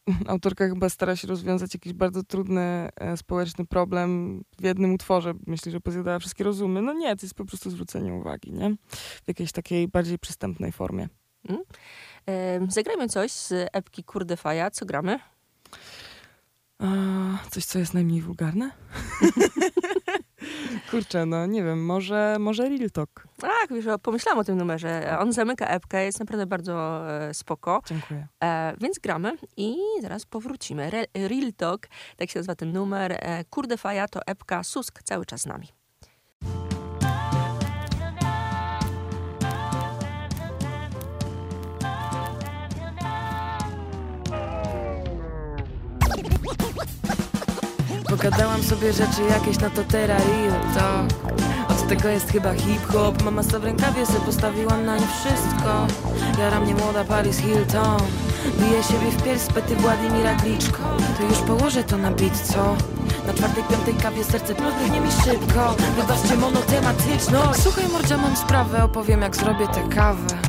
autorka 0.27 0.67
chyba 0.67 0.89
stara 0.89 1.15
się 1.15 1.27
rozwiązać 1.27 1.73
jakiś 1.73 1.93
bardzo 1.93 2.23
trudny 2.23 2.89
e, 2.95 3.17
społeczny 3.17 3.65
problem 3.65 4.41
w 4.59 4.63
jednym 4.63 4.93
utworze. 4.93 5.33
Myśli, 5.47 5.71
że 5.71 5.79
pozjadała 5.79 6.19
wszystkie 6.19 6.43
rozumy. 6.43 6.81
No 6.81 6.93
nie, 6.93 7.15
to 7.15 7.25
jest 7.25 7.35
po 7.35 7.45
prostu 7.45 7.69
zwrócenie 7.69 8.13
uwagi, 8.13 8.51
nie? 8.51 8.75
W 9.23 9.27
jakiejś 9.27 9.51
takiej 9.51 9.87
bardziej 9.87 10.19
przystępnej 10.19 10.71
formie. 10.71 11.09
E, 12.27 12.59
zagrajmy 12.69 13.07
coś 13.07 13.31
z 13.31 13.69
epki 13.73 14.03
Kurdefaja. 14.03 14.71
Co 14.71 14.85
gramy? 14.85 15.19
A, 16.79 16.85
coś, 17.49 17.65
co 17.65 17.79
jest 17.79 17.93
najmniej 17.93 18.21
wulgarne? 18.21 18.71
Kurczę, 20.91 21.25
no 21.25 21.45
nie 21.45 21.63
wiem, 21.63 21.85
może, 21.85 22.35
może 22.39 22.69
Real 22.69 22.91
Talk. 22.91 23.27
Tak, 23.37 23.67
wiesz, 23.69 23.85
pomyślałam 24.01 24.39
o 24.39 24.43
tym 24.43 24.57
numerze. 24.57 25.17
On 25.19 25.33
zamyka 25.33 25.67
epkę, 25.67 26.05
jest 26.05 26.19
naprawdę 26.19 26.45
bardzo 26.45 27.03
e, 27.11 27.33
spoko. 27.33 27.81
Dziękuję. 27.87 28.27
E, 28.43 28.73
więc 28.81 28.99
gramy 28.99 29.37
i 29.57 29.75
zaraz 30.01 30.25
powrócimy. 30.25 30.83
Re, 30.83 31.05
Real 31.13 31.53
Talk, 31.57 31.87
tak 32.17 32.29
się 32.29 32.39
nazywa 32.39 32.55
ten 32.55 32.71
numer. 32.71 33.11
E, 33.11 33.45
Kurdefaja 33.45 34.07
to 34.07 34.19
epka 34.25 34.63
Susk 34.63 35.03
cały 35.03 35.25
czas 35.25 35.41
z 35.41 35.45
nami. 35.45 35.67
Pogadałam 48.19 48.63
sobie 48.63 48.93
rzeczy 48.93 49.21
jakieś 49.29 49.59
na 49.59 49.69
to 49.69 49.83
real 50.07 50.61
talk 50.75 51.31
Od 51.69 51.87
tego 51.87 52.09
jest 52.09 52.31
chyba 52.31 52.53
hip-hop. 52.53 53.23
Mama 53.23 53.43
sta 53.43 53.59
w 53.59 53.63
rękawie, 53.63 54.05
se 54.05 54.19
postawiłam 54.19 54.85
na 54.85 54.97
nie 54.97 55.07
wszystko. 55.07 55.87
Jara 56.39 56.59
mnie 56.59 56.75
młoda 56.75 57.03
Paris 57.03 57.37
Hilton. 57.37 57.99
Bije 58.59 58.83
siebie 58.83 59.11
w 59.11 59.23
pierś 59.23 59.41
z 59.41 59.47
pety 59.47 59.75
Władimira 59.75 60.35
Gliczko. 60.35 60.83
To 61.17 61.23
już 61.23 61.37
położę 61.37 61.83
to 61.83 61.97
na 61.97 62.11
beat, 62.11 62.37
co? 62.37 62.75
Na 63.27 63.33
czwartej, 63.33 63.63
piątej 63.63 63.93
kawie 63.93 64.23
serce 64.23 64.55
nie 64.91 65.01
mi 65.01 65.11
szybko. 65.11 65.75
Wybaczcie 65.95 66.35
monotematyczność. 66.35 67.63
Słuchaj 67.63 67.87
mordzia, 67.87 68.17
mam 68.17 68.35
sprawę, 68.35 68.83
opowiem 68.83 69.21
jak 69.21 69.35
zrobię 69.35 69.67
tę 69.67 69.95
kawę 69.95 70.39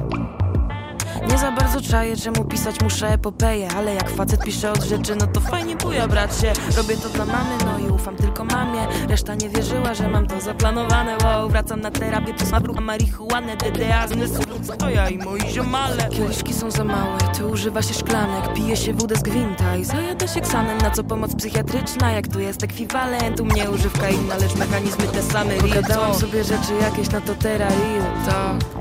nie 1.28 1.38
za 1.38 1.52
bardzo 1.52 1.80
czaję, 1.80 2.16
czemu 2.16 2.44
pisać 2.44 2.80
muszę 2.80 3.08
epopeję 3.08 3.68
Ale 3.76 3.94
jak 3.94 4.10
facet 4.10 4.44
pisze 4.44 4.72
od 4.72 4.82
rzeczy, 4.82 5.16
no 5.16 5.26
to 5.26 5.40
fajnie 5.40 5.76
buja 5.76 6.08
bracie 6.08 6.52
Robię 6.76 6.96
to 6.96 7.08
dla 7.08 7.24
mamy, 7.24 7.50
no 7.64 7.78
i 7.78 7.90
ufam 7.90 8.16
tylko 8.16 8.44
mamie. 8.44 8.86
Reszta 9.08 9.34
nie 9.34 9.48
wierzyła, 9.48 9.94
że 9.94 10.08
mam 10.08 10.26
to 10.26 10.40
zaplanowane. 10.40 11.16
Wow, 11.24 11.48
wracam 11.48 11.80
na 11.80 11.90
terapię 11.90 12.34
przez 12.34 12.50
mabrucha 12.50 12.80
marihuanę 12.80 13.56
DDA, 13.56 14.08
zmysł 14.08 14.42
stoja 14.62 15.08
i 15.08 15.18
moi 15.18 15.40
ziomale. 15.50 16.08
Kieliszki 16.10 16.54
są 16.54 16.70
za 16.70 16.84
małe, 16.84 17.18
tu 17.38 17.48
używa 17.48 17.82
się 17.82 17.94
szklanek. 17.94 18.52
Pije 18.54 18.76
się 18.76 18.92
wódę 18.92 19.16
z 19.16 19.22
gwinta 19.22 19.76
i 19.76 19.84
zajada 19.84 20.26
się 20.26 20.40
ksanem 20.40 20.78
Na 20.78 20.90
co 20.90 21.04
pomoc 21.04 21.34
psychiatryczna, 21.34 22.10
jak 22.10 22.28
tu 22.28 22.40
jest 22.40 22.64
ekwiwalent? 22.64 23.40
U 23.40 23.44
mnie 23.44 23.70
używka 23.70 24.08
inna, 24.08 24.36
lecz 24.36 24.54
mechanizmy 24.54 25.04
te 25.06 25.22
same. 25.22 25.54
Pogadałam 25.54 26.14
sobie 26.14 26.44
rzeczy 26.44 26.72
jakieś 26.82 27.10
na 27.10 27.20
to 27.20 27.34
tera 27.34 27.68
real 27.68 28.26
talk 28.26 28.80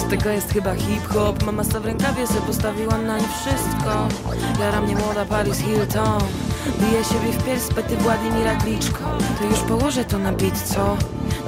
Od 0.00 0.08
tego 0.08 0.30
jest 0.30 0.52
chyba 0.52 0.74
hip-hop. 0.74 1.42
Mama 1.42 1.64
sta 1.64 1.80
w 1.80 1.84
rękawie, 1.84 2.26
se 2.26 2.40
postawiłam 2.40 3.06
na 3.06 3.18
nie 3.18 3.28
wszystko. 3.28 4.08
Jara 4.60 4.80
mnie 4.80 4.96
młoda 4.96 5.24
Paris 5.24 5.58
Hilton. 5.58 6.22
Bije 6.80 7.04
siebie 7.04 7.32
w 7.32 7.44
pierś 7.44 7.60
z 7.62 7.68
pety 7.68 7.96
Władimira 7.96 8.54
Gliczko 8.54 8.98
To 9.38 9.44
już 9.44 9.58
położę 9.58 10.04
to 10.04 10.18
na 10.18 10.32
beat, 10.32 10.58
co? 10.58 10.96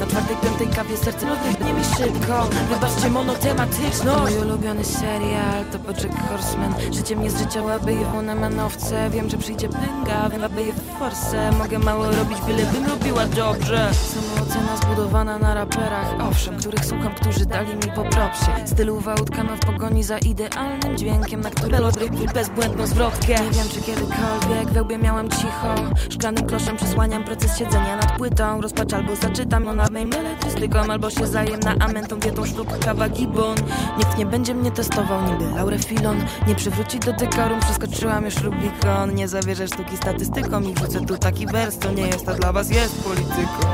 Na 0.00 0.06
czwartej, 0.06 0.36
piątej 0.42 0.66
kawie 0.66 0.96
serce 0.96 1.26
nie 1.64 1.74
mi 1.74 1.84
szybko. 1.84 2.48
Wybaczcie 2.70 3.10
monotematyczność. 3.10 4.34
Mój 4.34 4.42
ulubiony 4.42 4.84
serial 4.84 5.64
to 5.72 5.78
Bojack 5.78 6.28
Horseman. 6.28 6.74
Życie 6.92 7.16
mnie 7.16 7.30
z 7.30 7.38
życia 7.38 7.62
łapy 7.62 7.92
i 7.92 8.24
na 8.26 8.34
manowce 8.34 9.10
Wiem, 9.10 9.30
że 9.30 9.38
przyjdzie 9.38 9.68
pęga, 9.68 10.30
łapy 10.42 10.62
je 10.62 10.72
w 10.72 10.98
forsę. 10.98 11.50
Mogę 11.58 11.78
mało 11.78 12.04
robić, 12.04 12.40
bylebym 12.46 12.86
robiła 12.86 13.26
dobrze. 13.26 13.90
Samoocena 13.94 14.76
zbudowana 14.76 15.38
na 15.38 15.54
raperach. 15.54 16.14
Owszem, 16.20 16.56
których 16.56 16.84
słucham, 16.84 17.14
którzy 17.14 17.46
dali 17.46 17.74
mi 17.74 17.92
po 17.94 18.02
propsie. 18.02 18.66
Stylowa 18.66 19.14
utkana 19.14 19.56
w 19.56 19.60
pogoni 19.60 20.02
za 20.02 20.18
idealnym 20.18 20.96
dźwiękiem 20.96 21.40
Na 21.40 21.50
który 21.50 21.84
odrywi 21.84 22.26
bezbłędną 22.34 22.86
zwrotkę. 22.86 23.32
Nie 23.32 23.50
wiem, 23.50 23.68
czy 23.74 23.80
kiedykolwiek 23.82 24.70
we 24.72 24.82
łbie 24.82 24.98
miałam 24.98 25.28
cicho. 25.28 25.74
Szklanym 26.10 26.46
kloszem 26.46 26.76
przesłaniam 26.76 27.24
proces 27.24 27.58
siedzenia 27.58 27.96
nad 27.96 28.16
płytą. 28.16 28.60
Rozpacz 28.60 28.92
albo 28.92 29.16
zaczytam 29.16 29.68
ona 29.72 29.86
mej 29.90 30.06
meletrystyką 30.06 30.78
Albo 30.78 31.10
się 31.10 31.26
zajem 31.26 31.60
na 31.60 31.74
amen 31.74 32.06
tą 32.06 32.18
dietą 32.18 32.46
sztuk 32.46 32.78
kawa 32.78 33.08
gibon 33.08 33.56
Nikt 33.98 34.18
nie 34.18 34.26
będzie 34.26 34.54
mnie 34.54 34.70
testował 34.70 35.32
niby 35.32 35.44
Laure 35.56 35.78
Filon 35.78 36.24
Nie 36.46 36.54
przywróci 36.54 36.98
do 36.98 37.12
dekorum, 37.12 37.60
przeskoczyłam 37.60 38.24
już 38.24 38.36
Rubikon 38.36 39.14
Nie 39.14 39.28
zawierzę 39.28 39.68
sztuki 39.68 39.96
statystyką 39.96 40.62
i 40.62 40.74
wrzucę 40.74 41.00
tu 41.00 41.18
taki 41.18 41.46
wers 41.46 41.78
To 41.78 41.92
nie 41.92 42.06
jest, 42.06 42.28
a 42.28 42.34
dla 42.34 42.52
was 42.52 42.70
jest 42.70 43.04
polityką. 43.04 43.66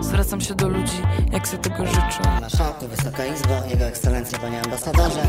Zwracam 0.00 0.40
się 0.40 0.54
do 0.54 0.68
ludzi, 0.68 1.02
jak 1.32 1.48
sobie 1.48 1.62
tego 1.62 1.86
życzą. 1.86 2.40
Marszałku, 2.40 2.88
Wysoka 2.88 3.26
Izbo, 3.26 3.54
Jego 3.70 3.84
Ekscelencja 3.84 4.38
Panie 4.38 4.62
Ambasadorze. 4.62 5.22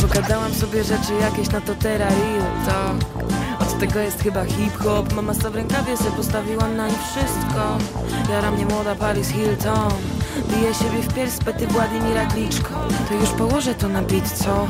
Pogadałam 0.00 0.54
sobie 0.54 0.84
rzeczy 0.84 1.12
jakieś 1.20 1.50
na 1.50 1.60
to 1.60 1.74
tera 1.74 2.08
real 2.08 2.66
talk 2.66 3.24
Od 3.24 3.39
tego 3.80 4.00
jest 4.00 4.22
chyba 4.22 4.44
hip-hop. 4.44 5.12
Mama 5.12 5.34
sta 5.34 5.50
w 5.50 5.54
rękawie, 5.54 5.96
se 5.96 6.10
postawiłam 6.10 6.76
na 6.76 6.88
nie 6.88 6.98
wszystko. 6.98 7.78
Jara 8.30 8.50
mnie 8.50 8.66
młoda 8.66 8.94
Paris 8.94 9.28
Hilton. 9.28 9.92
Bije 10.48 10.74
siebie 10.74 11.02
w 11.02 11.14
pierś 11.14 11.30
z 11.30 11.38
pety 11.38 11.66
Władimira 11.66 12.26
Gliczko 12.26 12.74
To 13.08 13.14
już 13.14 13.30
położę 13.30 13.74
to 13.74 13.88
na 13.88 14.02
beat, 14.02 14.30
co? 14.30 14.66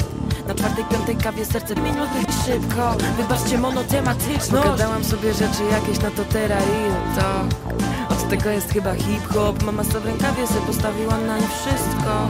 Na 0.49 0.55
czwartej, 0.55 0.85
piątej 0.85 1.17
kawie 1.17 1.45
serce 1.45 1.75
minuty 1.75 2.19
i 2.29 2.33
szybko. 2.47 2.97
Wybaczcie 3.17 3.59
monotematyczność. 3.59 4.65
Pogadałam 4.65 5.05
sobie 5.05 5.35
rzeczy 5.35 5.63
jakieś 5.71 6.03
na 6.03 6.11
to 6.11 6.25
tera 6.25 6.57
real 6.57 7.15
talk 7.17 7.73
Od 8.11 8.29
tego 8.29 8.51
jest 8.51 8.71
chyba 8.71 8.95
hip-hop. 8.95 9.63
Mama 9.63 9.85
sta 9.85 10.01
w 10.01 10.07
rękawie, 10.07 10.47
se 10.47 10.61
postawiłam 10.67 11.27
na 11.27 11.39
nie 11.39 11.49
wszystko. 11.49 12.29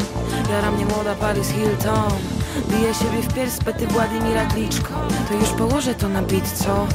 Jara 0.51 0.71
mnie 0.71 0.87
młoda 0.87 1.14
Paris 1.14 1.49
Hilton 1.49 2.39
Bije 2.71 2.95
siebie 2.95 3.23
w 3.23 3.35
pierś 3.35 3.57
pety 3.65 3.87
Władimira 3.87 4.45
Gliczko. 4.47 4.95
To 5.29 5.35
już 5.35 5.49
położę 5.49 5.95
to 5.95 6.09
na 6.09 6.23
beat, 6.23 6.49
co? 6.49 6.87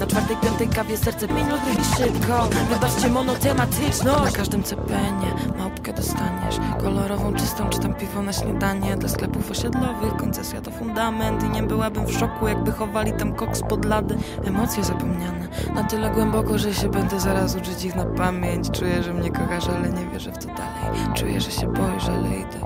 Na 0.00 0.06
czwartej, 0.06 0.36
piątej 0.36 0.68
kawie 0.68 0.96
serce 0.96 1.28
minuty 1.28 1.70
i 1.80 1.96
szybko. 1.96 2.48
Wybaczcie 2.70 3.08
monotematyczność. 3.08 4.24
Na 4.24 4.30
każdym 4.32 4.62
cepenie 4.62 5.34
małpkę 5.58 5.92
dostaniesz. 5.92 6.56
Kolorową, 6.82 7.34
czystą, 7.34 7.68
czy 7.68 7.78
tam 7.78 7.94
piwo 7.94 8.22
na 8.22 8.32
śniadanie. 8.32 8.96
Dla 8.96 9.08
sklepów 9.08 9.50
osiedlowych 9.50 10.16
koncesja 10.16 10.60
to 10.60 10.70
fundament. 10.70 11.44
I 11.44 11.48
nie 11.50 11.62
byłabym 11.62 12.06
w 12.06 12.12
szoku, 12.12 12.48
jakby 12.48 12.72
chowali 12.72 13.12
tam 13.12 13.32
koks 13.32 13.60
pod 13.60 13.84
lady. 13.84 14.16
Emocje 14.44 14.84
zapomniane. 14.84 15.48
Na 15.74 15.84
tyle 15.84 16.10
głęboko, 16.10 16.58
że 16.58 16.74
się 16.74 16.88
będę 16.88 17.20
zaraz 17.20 17.56
uczyć 17.56 17.84
ich 17.84 17.96
na 17.96 18.04
pamięć. 18.04 18.70
Czuję, 18.70 19.02
że 19.02 19.14
mnie 19.14 19.30
kochasz, 19.30 19.68
ale 19.68 19.88
nie 19.90 20.06
wierzę 20.06 20.32
w 20.32 20.38
to 20.38 20.46
dalej. 20.46 21.14
Czuję, 21.14 21.40
że 21.40 21.50
się 21.50 21.72
boisz, 21.72 22.08
ale 22.08 22.28
idę 22.28 22.60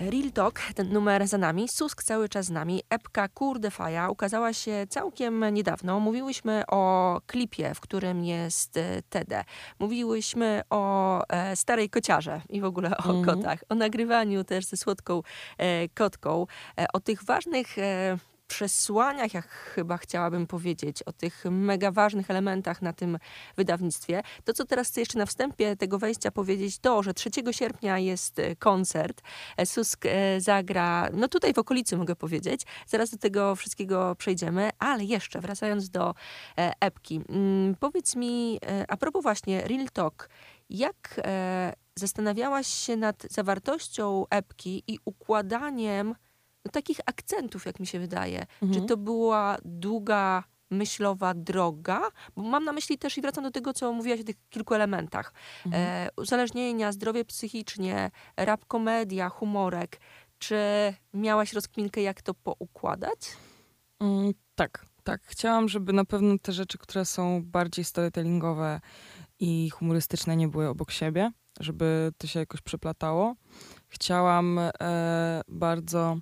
Real 0.00 0.30
Talk, 0.32 0.60
ten 0.74 0.92
numer 0.92 1.26
za 1.28 1.38
nami, 1.38 1.68
Susk 1.68 2.02
cały 2.02 2.28
czas 2.28 2.46
z 2.46 2.50
nami, 2.50 2.82
epka 2.90 3.28
Kurde 3.28 3.70
Faja 3.70 4.08
ukazała 4.10 4.52
się 4.52 4.86
całkiem 4.88 5.44
niedawno. 5.54 6.00
Mówiłyśmy 6.00 6.62
o 6.68 7.20
klipie, 7.26 7.74
w 7.74 7.80
którym 7.80 8.24
jest 8.24 8.76
e, 8.76 9.02
Tede. 9.10 9.44
Mówiłyśmy 9.78 10.62
o 10.70 11.22
e, 11.28 11.56
starej 11.56 11.90
kociarze 11.90 12.40
i 12.48 12.60
w 12.60 12.64
ogóle 12.64 12.90
o 12.96 13.08
Mhm. 13.10 13.24
kotach. 13.24 13.64
O 13.68 13.74
nagrywaniu 13.74 14.44
też 14.44 14.64
ze 14.66 14.76
słodką 14.76 15.22
e, 15.58 15.88
kotką. 15.88 16.46
E, 16.80 16.86
o 16.92 17.00
tych 17.00 17.24
ważnych 17.24 17.78
e, 17.78 18.18
przesłaniach, 18.48 19.34
jak 19.34 19.48
chyba 19.48 19.96
chciałabym 19.96 20.46
powiedzieć, 20.46 21.02
o 21.02 21.12
tych 21.12 21.44
mega 21.50 21.90
ważnych 21.90 22.30
elementach 22.30 22.82
na 22.82 22.92
tym 22.92 23.18
wydawnictwie. 23.56 24.22
To, 24.44 24.52
co 24.52 24.64
teraz 24.64 24.88
chcę 24.88 25.00
jeszcze 25.00 25.18
na 25.18 25.26
wstępie 25.26 25.76
tego 25.76 25.98
wejścia 25.98 26.30
powiedzieć, 26.30 26.78
to, 26.78 27.02
że 27.02 27.14
3 27.14 27.30
sierpnia 27.50 27.98
jest 27.98 28.38
e, 28.38 28.56
koncert. 28.56 29.22
E, 29.56 29.66
Susk 29.66 30.06
e, 30.06 30.40
zagra, 30.40 31.08
no 31.12 31.28
tutaj 31.28 31.54
w 31.54 31.58
okolicy 31.58 31.96
mogę 31.96 32.16
powiedzieć. 32.16 32.62
Zaraz 32.86 33.10
do 33.10 33.18
tego 33.18 33.56
wszystkiego 33.56 34.14
przejdziemy, 34.14 34.70
ale 34.78 35.04
jeszcze 35.04 35.40
wracając 35.40 35.90
do 35.90 36.14
epki. 36.56 37.20
Mm, 37.28 37.74
powiedz 37.80 38.16
mi, 38.16 38.60
a 38.88 38.96
propos 38.96 39.22
właśnie 39.22 39.60
Real 39.60 39.88
Talk, 39.92 40.28
jak 40.70 41.20
zastanawiałaś 41.94 42.66
się 42.66 42.96
nad 42.96 43.26
zawartością 43.30 44.24
epki 44.30 44.82
i 44.86 44.98
układaniem 45.04 46.14
no, 46.64 46.70
takich 46.70 47.00
akcentów, 47.06 47.66
jak 47.66 47.80
mi 47.80 47.86
się 47.86 47.98
wydaje. 48.00 48.46
Czy 48.74 48.80
to 48.80 48.96
była 48.96 49.56
długa, 49.64 50.44
myślowa 50.70 51.34
droga? 51.34 52.00
Bo 52.36 52.42
mam 52.42 52.64
na 52.64 52.72
myśli 52.72 52.98
też 52.98 53.18
i 53.18 53.20
wracam 53.22 53.44
do 53.44 53.50
tego, 53.50 53.72
co 53.72 53.92
mówiłaś 53.92 54.20
o 54.20 54.24
tych 54.24 54.36
kilku 54.50 54.74
elementach. 54.74 55.32
E, 55.72 56.08
uzależnienia, 56.16 56.92
zdrowie 56.92 57.24
psychicznie, 57.24 58.10
rap 58.36 58.64
komedia, 58.66 59.28
humorek. 59.28 60.00
Czy 60.38 60.56
miałaś 61.14 61.52
rozkminkę, 61.52 62.02
jak 62.02 62.22
to 62.22 62.34
poukładać? 62.34 63.18
Mm, 64.00 64.32
tak, 64.54 64.84
Tak, 65.04 65.20
chciałam, 65.24 65.68
żeby 65.68 65.92
na 65.92 66.04
pewno 66.04 66.38
te 66.42 66.52
rzeczy, 66.52 66.78
które 66.78 67.04
są 67.04 67.42
bardziej 67.44 67.84
storytellingowe 67.84 68.80
i 69.40 69.70
humorystyczne, 69.70 70.36
nie 70.36 70.48
były 70.48 70.68
obok 70.68 70.90
siebie, 70.90 71.30
żeby 71.60 72.12
to 72.18 72.26
się 72.26 72.40
jakoś 72.40 72.60
przeplatało. 72.60 73.34
Chciałam 73.88 74.58
e, 74.58 75.40
bardzo, 75.48 76.16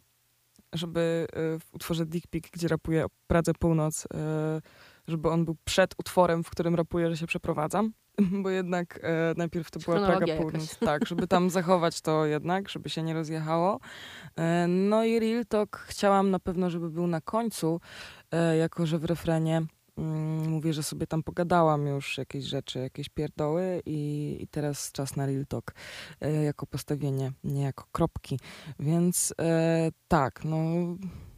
żeby 0.72 1.26
e, 1.32 1.58
w 1.58 1.74
utworze 1.74 2.06
Dick 2.06 2.26
Pick, 2.26 2.50
gdzie 2.50 2.68
rapuje 2.68 3.04
o 3.04 3.08
Pradze 3.26 3.52
Północ, 3.54 4.06
e, 4.14 4.60
żeby 5.08 5.30
on 5.30 5.44
był 5.44 5.56
przed 5.64 5.94
utworem, 5.98 6.44
w 6.44 6.50
którym 6.50 6.74
rapuję, 6.74 7.10
że 7.10 7.16
się 7.16 7.26
przeprowadzam. 7.26 7.92
Bo 8.42 8.50
jednak 8.50 9.00
e, 9.02 9.34
najpierw 9.36 9.70
to 9.70 9.80
była 9.80 9.96
Praga 9.96 10.06
Chronologia 10.06 10.36
Północ. 10.36 10.62
jakaś. 10.62 10.78
Tak, 10.78 11.06
żeby 11.06 11.26
tam 11.26 11.50
zachować 11.50 12.00
to 12.00 12.26
jednak, 12.26 12.68
żeby 12.68 12.90
się 12.90 13.02
nie 13.02 13.14
rozjechało. 13.14 13.80
No 14.68 15.04
i 15.04 15.20
Real 15.20 15.46
Talk 15.46 15.76
chciałam 15.76 16.30
na 16.30 16.38
pewno, 16.38 16.70
żeby 16.70 16.90
był 16.90 17.06
na 17.06 17.20
końcu, 17.20 17.80
jako 18.58 18.86
że 18.86 18.98
w 18.98 19.04
refrenie 19.04 19.62
mówię, 20.48 20.72
że 20.72 20.82
sobie 20.82 21.06
tam 21.06 21.22
pogadałam 21.22 21.86
już 21.86 22.18
jakieś 22.18 22.44
rzeczy, 22.44 22.78
jakieś 22.78 23.08
pierdoły 23.08 23.82
i, 23.86 24.36
i 24.40 24.48
teraz 24.48 24.92
czas 24.92 25.16
na 25.16 25.26
Real 25.26 25.46
Talk 25.46 25.74
e, 26.20 26.32
jako 26.32 26.66
postawienie, 26.66 27.32
nie 27.44 27.62
jako 27.62 27.84
kropki. 27.92 28.38
Więc 28.78 29.34
e, 29.40 29.90
tak, 30.08 30.44
no, 30.44 30.58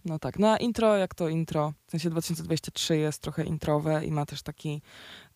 no 0.04 0.18
tak. 0.18 0.38
No 0.38 0.58
intro, 0.58 0.96
jak 0.96 1.14
to 1.14 1.28
intro? 1.28 1.72
W 1.86 1.90
sensie 1.90 2.10
2023 2.10 2.96
jest 2.96 3.22
trochę 3.22 3.44
introwe 3.44 4.04
i 4.04 4.12
ma 4.12 4.26
też 4.26 4.42
taki 4.42 4.82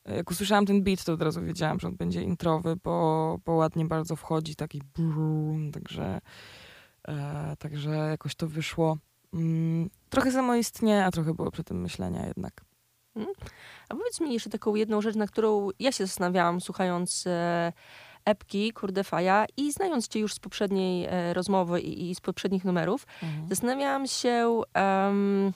jak 0.04 0.30
usłyszałam 0.30 0.66
ten 0.66 0.82
beat, 0.82 1.04
to 1.04 1.12
od 1.12 1.22
razu 1.22 1.42
wiedziałam, 1.42 1.80
że 1.80 1.88
on 1.88 1.96
będzie 1.96 2.22
introwy, 2.22 2.76
bo, 2.84 3.38
bo 3.44 3.52
ładnie 3.52 3.84
bardzo 3.84 4.16
wchodzi, 4.16 4.56
taki 4.56 4.82
brum, 4.94 5.70
także, 5.72 6.20
e, 7.08 7.56
także 7.58 7.90
jakoś 7.90 8.34
to 8.34 8.48
wyszło. 8.48 8.98
Mm, 9.34 9.90
trochę 10.10 10.32
samoistnie, 10.32 11.04
a 11.04 11.10
trochę 11.10 11.34
było 11.34 11.50
przy 11.50 11.64
tym 11.64 11.80
myślenia 11.80 12.26
jednak. 12.26 12.64
A 13.88 13.94
powiedz 13.94 14.20
mi 14.20 14.32
jeszcze 14.32 14.50
taką 14.50 14.74
jedną 14.74 15.00
rzecz, 15.02 15.16
na 15.16 15.26
którą 15.26 15.68
ja 15.78 15.92
się 15.92 16.06
zastanawiałam, 16.06 16.60
słuchając 16.60 17.26
e, 17.26 17.72
epki 18.24 18.72
Kurdefaja 18.72 19.46
i 19.56 19.72
znając 19.72 20.08
cię 20.08 20.20
już 20.20 20.34
z 20.34 20.38
poprzedniej 20.38 21.06
e, 21.10 21.34
rozmowy 21.34 21.80
i, 21.80 22.10
i 22.10 22.14
z 22.14 22.20
poprzednich 22.20 22.64
numerów, 22.64 23.06
zastanawiałam 23.48 24.06
się... 24.06 24.60
em, 24.74 25.52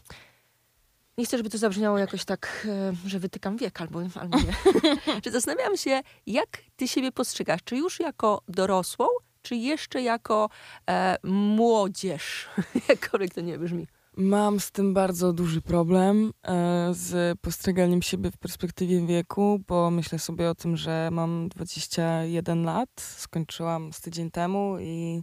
nie 1.19 1.25
chcę, 1.25 1.37
żeby 1.37 1.51
to 1.51 1.59
zabrzmiało 1.59 1.99
jakoś 1.99 2.25
tak, 2.25 2.67
e, 2.71 3.09
że 3.09 3.19
wytykam 3.19 3.57
wiek 3.57 3.81
albo, 3.81 4.01
albo 4.21 4.39
nie. 4.39 4.53
czy 5.23 5.31
zastanawiam 5.31 5.77
się, 5.77 6.01
jak 6.27 6.63
ty 6.77 6.89
siebie 6.89 7.13
postrzegasz? 7.13 7.61
Czy 7.65 7.77
już 7.77 8.01
jako 8.01 8.43
dorosłą, 8.49 9.07
czy 9.43 9.57
jeszcze 9.57 10.03
jako 10.03 10.49
e, 10.91 11.17
młodzież? 11.25 12.49
Jakkolwiek 12.89 13.35
to 13.35 13.41
nie 13.41 13.59
brzmi. 13.59 13.87
Mam 14.17 14.61
z 14.61 14.71
tym 14.71 14.95
bardzo 14.95 15.33
duży 15.33 15.63
problem, 15.63 16.33
e, 16.43 16.89
z 16.95 17.41
postrzeganiem 17.41 18.03
siebie 18.03 18.31
w 18.31 18.39
perspektywie 18.39 19.07
wieku, 19.07 19.61
bo 19.69 19.91
myślę 19.91 20.19
sobie 20.19 20.51
o 20.51 20.55
tym, 20.55 20.77
że 20.77 21.09
mam 21.13 21.49
21 21.49 22.65
lat, 22.65 22.91
skończyłam 22.97 23.93
z 23.93 24.01
tydzień 24.01 24.31
temu 24.31 24.77
i 24.81 25.23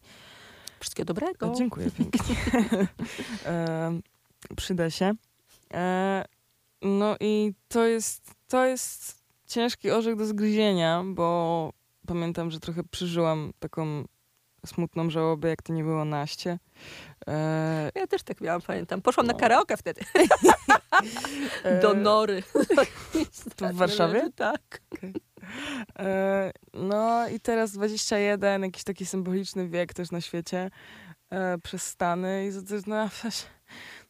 Wszystkiego 0.79 1.13
dobrego. 1.13 1.51
O, 1.51 1.55
dziękuję 1.55 1.91
pięknie. 1.91 2.35
e, 3.45 3.99
przyda 4.55 4.89
się. 4.89 5.13
E, 5.73 6.25
no 6.81 7.15
i 7.19 7.53
to 7.67 7.85
jest, 7.85 8.31
to 8.47 8.65
jest 8.65 9.23
ciężki 9.47 9.91
orzech 9.91 10.15
do 10.15 10.25
zgryzienia, 10.25 11.03
bo 11.05 11.69
pamiętam, 12.07 12.51
że 12.51 12.59
trochę 12.59 12.83
przeżyłam 12.83 13.51
taką 13.59 14.03
smutną 14.65 15.09
żałobę, 15.09 15.49
jak 15.49 15.61
to 15.61 15.73
nie 15.73 15.83
było 15.83 16.05
naście. 16.05 16.59
E, 17.27 17.91
Ja 17.95 18.07
też 18.07 18.23
tak 18.23 18.41
miałam, 18.41 18.61
pamiętam. 18.61 19.01
Poszłam 19.01 19.27
na 19.27 19.33
No. 19.33 19.39
karaoke 19.39 19.77
wtedy. 19.77 20.01
e, 21.63 21.79
Do 21.79 21.93
Nory. 21.93 22.43
To 23.55 23.69
w 23.69 23.73
Warszawie? 23.73 24.29
Tak. 24.35 24.81
E, 25.99 26.51
no 26.73 27.27
i 27.27 27.39
teraz 27.39 27.71
21, 27.71 28.63
jakiś 28.63 28.83
taki 28.83 29.05
symboliczny 29.05 29.69
wiek 29.69 29.93
też 29.93 30.11
na 30.11 30.21
świecie 30.21 30.69
e, 31.29 31.57
przez 31.57 31.83
Stany 31.87 32.47
i 32.47 32.51
no, 32.87 33.09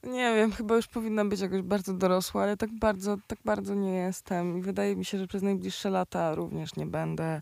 nie 0.03 0.35
wiem, 0.35 0.51
chyba 0.51 0.75
już 0.75 0.87
powinna 0.87 1.25
być 1.25 1.39
jakoś 1.39 1.61
bardzo 1.61 1.93
dorosła, 1.93 2.43
ale 2.43 2.57
tak 2.57 2.69
bardzo, 2.79 3.17
tak 3.27 3.39
bardzo 3.45 3.75
nie 3.75 3.93
jestem 3.95 4.57
i 4.57 4.61
wydaje 4.61 4.95
mi 4.95 5.05
się, 5.05 5.17
że 5.19 5.27
przez 5.27 5.41
najbliższe 5.41 5.89
lata 5.89 6.35
również 6.35 6.75
nie 6.75 6.85
będę 6.85 7.41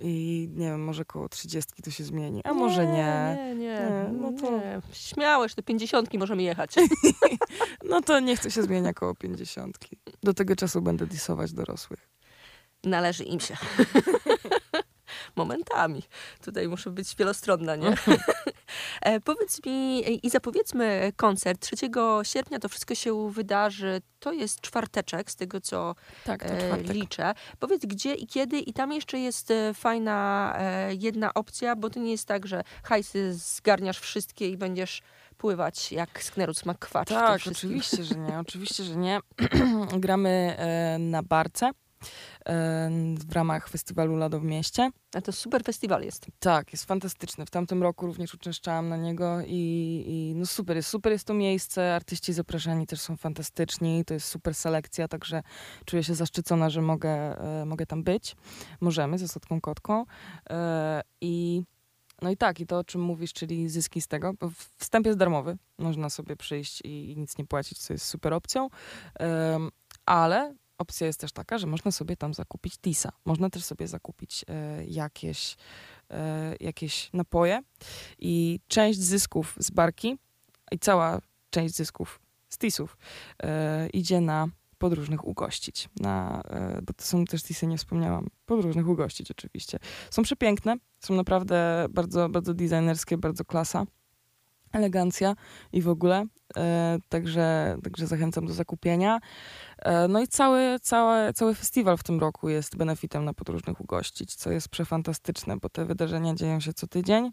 i 0.00 0.48
nie 0.54 0.66
wiem, 0.66 0.84
może 0.84 1.04
koło 1.04 1.28
30 1.28 1.82
to 1.82 1.90
się 1.90 2.04
zmieni, 2.04 2.40
a 2.44 2.54
może 2.54 2.86
nie. 2.86 3.36
Nie, 3.36 3.54
nie. 3.54 3.54
Nie, 3.54 4.10
no 4.20 4.32
to- 4.32 4.50
nie. 4.50 4.80
Śmiałe, 4.92 5.48
że 5.48 5.54
te 5.54 5.62
pięćdziesiątki 5.62 6.18
możemy 6.18 6.42
jechać. 6.42 6.74
No 7.84 8.00
to 8.02 8.20
nie 8.20 8.36
chcę 8.36 8.50
się 8.50 8.62
zmienia 8.62 8.92
koło 8.92 9.14
50. 9.14 9.78
Do 10.22 10.34
tego 10.34 10.56
czasu 10.56 10.82
będę 10.82 11.06
disować 11.06 11.52
dorosłych. 11.52 12.08
Należy 12.84 13.24
im 13.24 13.40
się. 13.40 13.56
Momentami. 15.36 16.02
Tutaj 16.44 16.68
muszę 16.68 16.90
być 16.90 17.16
wielostronna, 17.16 17.76
nie? 17.76 17.94
e, 19.02 19.20
powiedz 19.20 19.66
mi 19.66 20.26
i 20.26 20.30
zapowiedzmy 20.30 21.12
koncert. 21.16 21.60
3 21.60 21.76
sierpnia 22.22 22.58
to 22.58 22.68
wszystko 22.68 22.94
się 22.94 23.30
wydarzy. 23.30 24.02
To 24.20 24.32
jest 24.32 24.60
czwarteczek, 24.60 25.30
z 25.30 25.36
tego 25.36 25.60
co 25.60 25.94
Tak, 26.24 26.42
e, 26.44 26.82
liczę. 26.82 27.34
Powiedz 27.58 27.86
gdzie 27.86 28.14
i 28.14 28.26
kiedy 28.26 28.58
i 28.58 28.72
tam 28.72 28.92
jeszcze 28.92 29.18
jest 29.18 29.50
e, 29.50 29.74
fajna 29.74 30.20
jedna 30.98 31.34
opcja, 31.34 31.76
bo 31.76 31.90
to 31.90 32.00
nie 32.00 32.10
jest 32.10 32.28
tak, 32.28 32.46
że 32.46 32.62
hajsy 32.82 33.34
zgarniasz 33.34 33.98
wszystkie 33.98 34.48
i 34.48 34.56
będziesz 34.56 35.02
pływać 35.38 35.92
jak 35.92 36.22
McQuatch. 36.66 37.08
w 37.08 37.08
tym 37.08 37.18
Tak, 37.18 37.40
oczywiście, 37.46 38.04
że 38.04 38.14
nie. 38.14 38.38
Oczywiście, 38.46 38.84
że 38.84 38.96
nie. 38.96 39.20
Gramy 39.98 40.56
na 40.98 41.22
barce 41.22 41.70
w 43.26 43.32
ramach 43.32 43.68
festiwalu 43.68 44.16
Lado 44.16 44.40
w 44.40 44.44
mieście. 44.44 44.90
A 45.14 45.20
to 45.20 45.32
super 45.32 45.64
festiwal 45.64 46.02
jest. 46.02 46.26
Tak, 46.38 46.72
jest 46.72 46.84
fantastyczny. 46.84 47.46
W 47.46 47.50
tamtym 47.50 47.82
roku 47.82 48.06
również 48.06 48.34
uczęszczałam 48.34 48.88
na 48.88 48.96
niego 48.96 49.40
i, 49.46 50.04
i 50.06 50.34
no 50.36 50.46
super 50.46 50.76
jest, 50.76 50.88
super 50.88 51.12
jest 51.12 51.26
to 51.26 51.34
miejsce. 51.34 51.94
Artyści 51.94 52.32
zapraszani 52.32 52.86
też 52.86 53.00
są 53.00 53.16
fantastyczni. 53.16 54.04
To 54.04 54.14
jest 54.14 54.28
super 54.28 54.54
selekcja, 54.54 55.08
także 55.08 55.42
czuję 55.84 56.04
się 56.04 56.14
zaszczycona, 56.14 56.70
że 56.70 56.82
mogę, 56.82 57.10
e, 57.60 57.64
mogę 57.64 57.86
tam 57.86 58.02
być. 58.02 58.36
Możemy 58.80 59.18
ze 59.18 59.28
Słodką 59.28 59.60
Kotką. 59.60 60.04
E, 60.50 61.02
I 61.20 61.62
no 62.22 62.30
i 62.30 62.36
tak, 62.36 62.60
i 62.60 62.66
to 62.66 62.78
o 62.78 62.84
czym 62.84 63.00
mówisz, 63.00 63.32
czyli 63.32 63.68
zyski 63.68 64.00
z 64.00 64.08
tego. 64.08 64.32
Wstęp 64.76 65.06
jest 65.06 65.18
darmowy, 65.18 65.56
można 65.78 66.10
sobie 66.10 66.36
przyjść 66.36 66.80
i, 66.84 67.12
i 67.12 67.16
nic 67.16 67.38
nie 67.38 67.46
płacić, 67.46 67.78
co 67.78 67.92
jest 67.92 68.06
super 68.06 68.34
opcją. 68.34 68.68
Ale 70.06 70.54
opcja 70.80 71.06
jest 71.06 71.20
też 71.20 71.32
taka, 71.32 71.58
że 71.58 71.66
można 71.66 71.90
sobie 71.90 72.16
tam 72.16 72.34
zakupić 72.34 72.78
tisa. 72.78 73.12
Można 73.24 73.50
też 73.50 73.64
sobie 73.64 73.88
zakupić 73.88 74.44
e, 74.48 74.84
jakieś, 74.84 75.56
e, 76.10 76.56
jakieś 76.60 77.10
napoje 77.12 77.62
i 78.18 78.60
część 78.68 78.98
zysków 78.98 79.54
z 79.58 79.70
barki 79.70 80.18
i 80.72 80.78
cała 80.78 81.20
część 81.50 81.74
zysków 81.74 82.20
z 82.48 82.58
tisów 82.58 82.96
e, 83.42 83.88
idzie 83.88 84.20
na 84.20 84.48
podróżnych 84.78 85.26
ugościć. 85.26 85.88
Na, 86.00 86.42
e, 86.50 86.82
bo 86.82 86.92
to 86.92 87.04
są 87.04 87.24
też 87.24 87.42
tisy, 87.42 87.66
nie 87.66 87.78
wspomniałam. 87.78 88.26
Podróżnych 88.46 88.88
ugościć 88.88 89.30
oczywiście. 89.30 89.78
Są 90.10 90.22
przepiękne, 90.22 90.76
są 91.00 91.14
naprawdę 91.14 91.86
bardzo, 91.90 92.28
bardzo 92.28 92.54
designerskie, 92.54 93.18
bardzo 93.18 93.44
klasa, 93.44 93.86
elegancja 94.72 95.36
i 95.72 95.82
w 95.82 95.88
ogóle. 95.88 96.26
E, 96.56 96.98
także, 97.08 97.76
także 97.82 98.06
zachęcam 98.06 98.46
do 98.46 98.52
zakupienia. 98.52 99.20
E, 99.78 100.08
No 100.08 100.20
i 100.20 100.28
cały, 100.28 100.78
cały, 100.82 101.32
cały 101.32 101.54
festiwal 101.54 101.96
w 101.96 102.02
tym 102.02 102.20
roku 102.20 102.48
jest 102.48 102.76
benefitem 102.76 103.24
na 103.24 103.34
podróżnych 103.34 103.80
ugościć, 103.80 104.34
co 104.34 104.50
jest 104.50 104.68
przefantastyczne, 104.68 105.56
bo 105.56 105.68
te 105.68 105.84
wydarzenia 105.84 106.34
dzieją 106.34 106.60
się 106.60 106.72
co 106.72 106.86
tydzień, 106.86 107.30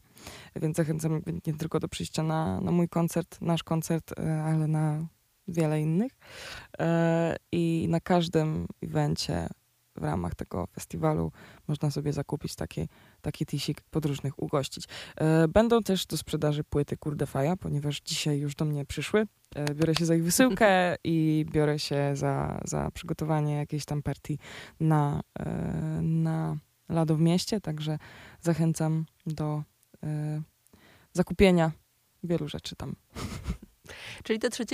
więc 0.55 0.77
zachęcam 0.77 1.21
nie 1.47 1.53
tylko 1.53 1.79
do 1.79 1.87
przyjścia 1.87 2.23
na, 2.23 2.61
na 2.61 2.71
mój 2.71 2.89
koncert, 2.89 3.41
nasz 3.41 3.63
koncert, 3.63 4.19
e, 4.19 4.43
ale 4.43 4.67
na 4.67 5.07
wiele 5.47 5.81
innych. 5.81 6.11
E, 6.79 7.35
I 7.51 7.87
na 7.89 7.99
każdym 7.99 8.67
evencie 8.83 9.47
w 9.97 10.03
ramach 10.03 10.35
tego 10.35 10.67
festiwalu 10.67 11.31
można 11.67 11.91
sobie 11.91 12.13
zakupić 12.13 12.55
taki, 12.55 12.89
taki 13.21 13.45
tisik 13.45 13.81
podróżnych 13.81 14.43
ugościć. 14.43 14.87
E, 15.15 15.47
Będą 15.47 15.83
też 15.83 16.05
do 16.05 16.17
sprzedaży 16.17 16.63
płyty 16.63 16.97
Kurdefaja, 16.97 17.57
ponieważ 17.57 18.01
dzisiaj 18.01 18.39
już 18.39 18.55
do 18.55 18.65
mnie 18.65 18.85
przyszły. 18.85 19.27
E, 19.55 19.73
Biorę 19.73 19.95
się 19.95 20.05
za 20.05 20.15
ich 20.15 20.23
wysyłkę 20.23 20.95
i 21.03 21.45
biorę 21.51 21.79
się 21.79 22.11
za, 22.15 22.61
za 22.65 22.91
przygotowanie 22.91 23.55
jakiejś 23.55 23.85
tam 23.85 24.03
partii 24.03 24.39
na, 24.79 25.21
e, 25.39 25.45
na 26.01 26.57
Lado 26.89 27.15
w 27.15 27.21
mieście, 27.21 27.61
także 27.61 27.97
zachęcam 28.41 29.05
do 29.25 29.63
zakupienia 31.13 31.71
wielu 32.23 32.47
rzeczy 32.47 32.75
tam. 32.75 32.95
Czyli 34.23 34.39
do 34.39 34.49
3 34.49 34.65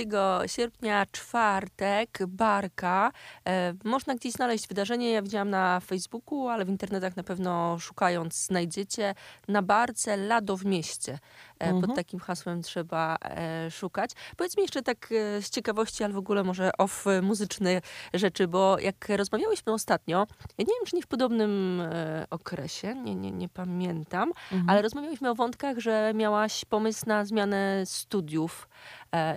sierpnia, 0.46 1.06
czwartek, 1.12 2.18
Barka. 2.26 3.12
E, 3.48 3.74
można 3.84 4.14
gdzieś 4.14 4.32
znaleźć 4.32 4.68
wydarzenie. 4.68 5.10
Ja 5.10 5.22
widziałam 5.22 5.50
na 5.50 5.80
Facebooku, 5.80 6.48
ale 6.48 6.64
w 6.64 6.68
internetach 6.68 7.16
na 7.16 7.22
pewno 7.22 7.78
szukając 7.78 8.46
znajdziecie. 8.46 9.14
Na 9.48 9.62
Barce 9.62 10.16
Lado 10.16 10.56
w 10.56 10.64
mieście. 10.64 11.18
E, 11.60 11.64
Mhm. 11.64 11.82
Pod 11.82 11.96
takim 11.96 12.20
hasłem 12.20 12.62
trzeba 12.62 13.16
e, 13.24 13.70
szukać. 13.70 14.10
Powiedz 14.36 14.56
mi 14.56 14.62
jeszcze 14.62 14.82
tak 14.82 15.08
e, 15.12 15.42
z 15.42 15.50
ciekawości, 15.50 16.04
ale 16.04 16.14
w 16.14 16.16
ogóle 16.16 16.42
może 16.44 16.70
off 16.78 17.06
e, 17.06 17.22
muzyczne 17.22 17.80
rzeczy, 18.14 18.48
bo 18.48 18.78
jak 18.78 19.08
rozmawiałyśmy 19.08 19.72
ostatnio, 19.72 20.26
ja 20.58 20.64
nie 20.64 20.74
wiem, 20.74 20.86
czy 20.86 20.96
nie 20.96 21.02
w 21.02 21.06
podobnym 21.06 21.80
e, 21.80 22.26
okresie, 22.30 22.94
nie, 22.94 23.14
nie, 23.14 23.30
nie 23.30 23.48
pamiętam, 23.48 24.32
Mhm. 24.52 24.70
ale 24.70 24.82
rozmawiałyśmy 24.82 25.30
o 25.30 25.34
wątkach, 25.34 25.78
że 25.78 26.12
miałaś 26.14 26.64
pomysł 26.64 27.02
na 27.06 27.24
zmianę 27.24 27.82
studiów 27.86 28.68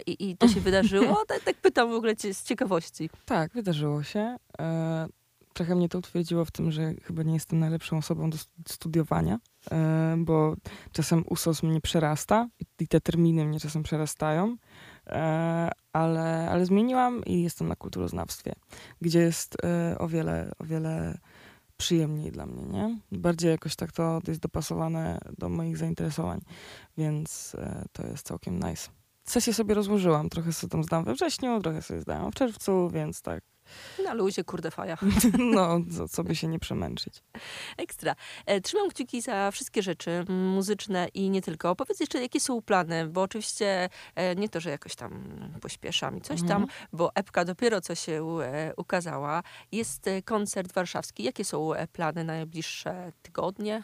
i, 0.05 0.29
i 0.29 0.37
to 0.37 0.47
się 0.47 0.59
wydarzyło. 0.61 1.23
Tak, 1.27 1.43
tak 1.43 1.55
pytam 1.55 1.89
w 1.89 1.93
ogóle 1.93 2.15
cię 2.15 2.33
z 2.33 2.43
ciekawości. 2.43 3.09
Tak, 3.25 3.53
wydarzyło 3.53 4.03
się. 4.03 4.37
E, 4.59 5.07
trochę 5.57 5.75
mnie 5.75 5.89
to 5.89 5.97
utwierdziło 5.97 6.45
w 6.45 6.51
tym, 6.51 6.71
że 6.71 6.93
chyba 7.03 7.23
nie 7.23 7.33
jestem 7.33 7.59
najlepszą 7.59 7.97
osobą 7.97 8.29
do 8.29 8.37
stu- 8.37 8.61
studiowania, 8.67 9.39
e, 9.71 10.15
bo 10.17 10.55
czasem 10.91 11.23
USOS 11.29 11.63
mnie 11.63 11.81
przerasta 11.81 12.47
i, 12.79 12.87
te 12.87 13.01
terminy 13.01 13.45
mnie 13.45 13.59
czasem 13.59 13.83
przerastają, 13.83 14.57
e, 15.07 15.71
ale, 15.93 16.49
ale 16.49 16.65
zmieniłam 16.65 17.25
i 17.25 17.43
jestem 17.43 17.67
na 17.67 17.75
kulturoznawstwie, 17.75 18.53
gdzie 19.01 19.19
jest 19.19 19.57
e, 19.63 19.97
o 19.97 20.07
wiele, 20.07 20.51
o 20.59 20.63
wiele 20.63 21.17
przyjemniej 21.77 22.31
dla 22.31 22.45
mnie, 22.45 22.63
nie? 22.65 22.99
Bardziej 23.11 23.51
jakoś 23.51 23.75
tak 23.75 23.91
to, 23.91 24.21
jest 24.27 24.39
dopasowane 24.39 25.19
do 25.37 25.49
moich 25.49 25.77
zainteresowań, 25.77 26.41
więc 26.97 27.55
e, 27.55 27.85
to 27.91 28.07
jest 28.07 28.27
całkiem 28.27 28.59
nice. 28.59 28.96
Sesję 29.29 29.53
sobie 29.53 29.75
rozłożyłam, 29.75 30.29
trochę 30.29 30.53
sobie 30.53 30.71
tam 30.71 30.83
zdałam 30.83 31.05
we 31.05 31.13
wrześniu, 31.13 31.61
trochę 31.61 31.81
sobie 31.81 32.01
zdałam 32.01 32.31
w 32.31 32.35
czerwcu, 32.35 32.89
więc 32.89 33.21
tak, 33.21 33.43
Na 34.03 34.13
luzie, 34.13 34.43
kurde 34.43 34.71
faja. 34.71 34.97
no, 35.55 35.79
co, 35.97 36.07
co 36.07 36.23
by 36.23 36.35
się 36.35 36.47
nie 36.47 36.59
przemęczyć. 36.59 37.23
Ekstra. 37.77 38.15
E, 38.45 38.61
Trzymam 38.61 38.89
kciuki 38.89 39.21
za 39.21 39.51
wszystkie 39.51 39.83
rzeczy 39.83 40.25
muzyczne 40.29 41.07
i 41.13 41.29
nie 41.29 41.41
tylko. 41.41 41.75
Powiedz 41.75 41.99
jeszcze, 41.99 42.21
jakie 42.21 42.39
są 42.39 42.61
plany, 42.61 43.07
bo 43.07 43.21
oczywiście 43.21 43.89
e, 44.15 44.35
nie 44.35 44.49
to, 44.49 44.59
że 44.59 44.69
jakoś 44.69 44.95
tam 44.95 45.23
pośpieszam 45.61 46.17
i 46.17 46.21
coś 46.21 46.39
tam, 46.41 46.61
Mhm. 46.63 46.67
bo 46.93 47.11
epka 47.15 47.45
dopiero 47.45 47.81
co 47.81 47.95
się 47.95 48.39
e, 48.43 48.73
ukazała. 48.77 49.43
Jest 49.71 50.05
koncert 50.25 50.73
warszawski. 50.73 51.23
Jakie 51.23 51.45
są 51.45 51.71
plany 51.93 52.23
na 52.23 52.33
najbliższe 52.33 53.11
tygodnie? 53.21 53.83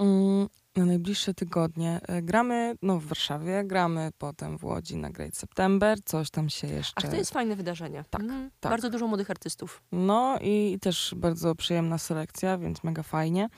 Mm, 0.00 0.48
na 0.76 0.84
najbliższe 0.86 1.34
tygodnie 1.34 2.00
e, 2.08 2.22
gramy 2.22 2.74
no, 2.82 3.00
w 3.00 3.04
Warszawie, 3.06 3.64
gramy 3.64 4.10
potem 4.18 4.58
w 4.58 4.64
Łodzi 4.64 4.96
na 4.96 5.10
Great 5.10 5.36
September, 5.36 5.98
coś 6.04 6.30
tam 6.30 6.48
się 6.50 6.66
jeszcze... 6.66 6.92
Ach, 7.04 7.10
to 7.10 7.16
jest 7.16 7.30
fajne 7.32 7.56
wydarzenie. 7.56 8.04
Tak, 8.10 8.20
Mhm. 8.22 8.50
tak. 8.60 8.70
Bardzo 8.72 8.90
dużo 8.90 9.06
młodych 9.06 9.30
artystów. 9.30 9.82
No 9.92 10.38
i 10.40 10.78
też 10.80 11.14
bardzo 11.16 11.54
przyjemna 11.54 11.98
selekcja, 11.98 12.58
więc 12.58 12.84
mega 12.84 13.02
fajnie. 13.02 13.48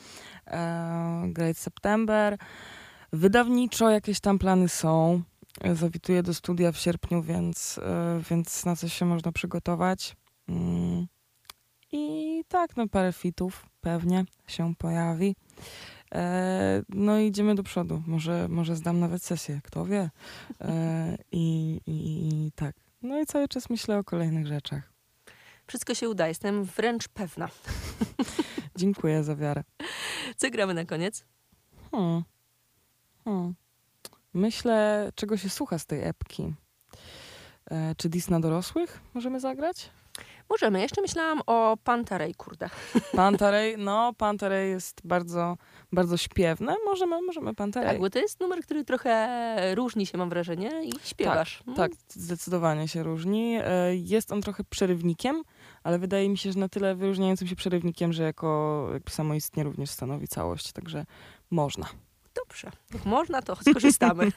E, 0.47 1.23
Great 1.27 1.57
September. 1.59 2.39
Wydawniczo 3.13 3.91
jakieś 3.91 4.21
tam 4.21 4.39
plany 4.39 4.69
są. 4.69 5.23
E, 5.61 5.75
Zawituję 5.75 6.23
do 6.23 6.35
studia 6.35 6.73
w 6.73 6.77
sierpniu, 6.77 7.23
więc, 7.23 7.79
e, 7.83 8.21
więc 8.31 8.65
na 8.65 8.77
coś 8.77 8.93
się 8.93 9.05
można 9.07 9.33
przygotować. 9.33 10.17
Mm. 10.49 11.07
I 11.93 12.45
tak, 12.49 12.77
no 12.77 12.89
parę 12.89 13.13
fitów 13.13 13.67
pewnie 13.81 14.25
się 14.47 14.75
pojawi. 14.79 15.37
E, 16.13 16.83
no 16.89 17.19
i 17.19 17.27
idziemy 17.27 17.55
do 17.55 17.63
przodu. 17.63 18.03
Może, 18.07 18.49
może 18.49 18.77
zdam 18.77 19.01
nawet 19.01 19.23
sesję, 19.23 19.61
kto 19.65 19.85
wie. 19.85 20.11
E, 20.61 21.19
i, 21.33 21.81
i, 21.87 22.29
I 22.47 22.53
tak. 22.53 22.77
No 23.03 23.21
i 23.21 23.27
cały 23.27 23.49
czas 23.49 23.71
myślę 23.71 23.99
o 23.99 24.05
kolejnych 24.05 24.47
rzeczach. 24.47 24.93
Wszystko 25.67 25.95
się 25.95 26.09
uda, 26.09 26.29
jestem 26.29 26.65
wręcz 26.65 27.09
pewna. 27.09 27.49
Dziękuję 28.77 29.25
za 29.25 29.37
wiarę. 29.37 29.65
Co 30.37 30.51
gramy 30.51 30.75
na 30.75 30.85
koniec? 30.85 31.25
Hmm. 31.91 32.23
Hmm. 33.25 33.55
Myślę, 34.35 35.11
czego 35.15 35.37
się 35.37 35.49
słucha 35.49 35.79
z 35.79 35.87
tej 35.87 36.03
epki. 36.03 36.55
E, 37.71 37.95
czy 37.95 38.09
dis 38.09 38.31
na 38.31 38.41
dorosłych 38.41 39.01
możemy 39.15 39.41
zagrać? 39.41 39.91
Możemy. 40.53 40.81
Jeszcze 40.81 41.01
myślałam 41.01 41.41
o 41.47 41.77
Pantarej, 41.85 42.35
kurde. 42.35 42.69
Pantarej, 43.17 43.79
no 43.79 44.13
Pantarej 44.19 44.71
jest 44.71 45.01
bardzo, 45.05 45.57
bardzo 45.93 46.17
śpiewne. 46.17 46.75
Możemy, 46.85 47.23
możemy 47.23 47.47
Tak, 47.47 47.57
Pantarej. 47.57 47.99
bo 48.01 48.11
to 48.11 48.19
jest 48.19 48.41
numer, 48.41 48.61
który 48.63 48.85
trochę 48.85 49.75
różni 49.75 50.07
się, 50.07 50.19
mam 50.19 50.29
wrażenie, 50.29 50.85
i 50.85 50.93
śpiewasz. 51.05 51.63
Mm. 51.67 51.77
Tak, 51.77 51.93
zdecydowanie 52.09 52.89
się 52.89 53.03
różni. 53.03 53.59
E, 53.65 53.97
Jest 53.97 54.33
on 54.33 54.43
trochę 54.43 54.65
przerywnikiem, 54.65 55.43
ale 55.83 55.99
wydaje 55.99 56.29
mi 56.29 56.39
się, 56.39 56.53
że 56.53 56.59
na 56.59 56.69
tyle 56.69 56.95
wyróżniającym 56.95 57.49
się 57.49 57.57
przerywnikiem, 57.57 58.13
że 58.13 58.23
jako 58.23 58.89
jakby 58.93 59.11
samoistnie 59.11 59.65
również 59.65 59.91
stanowi 59.91 60.29
całość, 60.29 60.73
także 60.73 61.05
można. 61.51 61.87
Dobrze, 62.35 62.71
jak 62.95 63.05
można, 63.05 63.43
to 63.43 63.57
skorzystamy. 63.71 64.33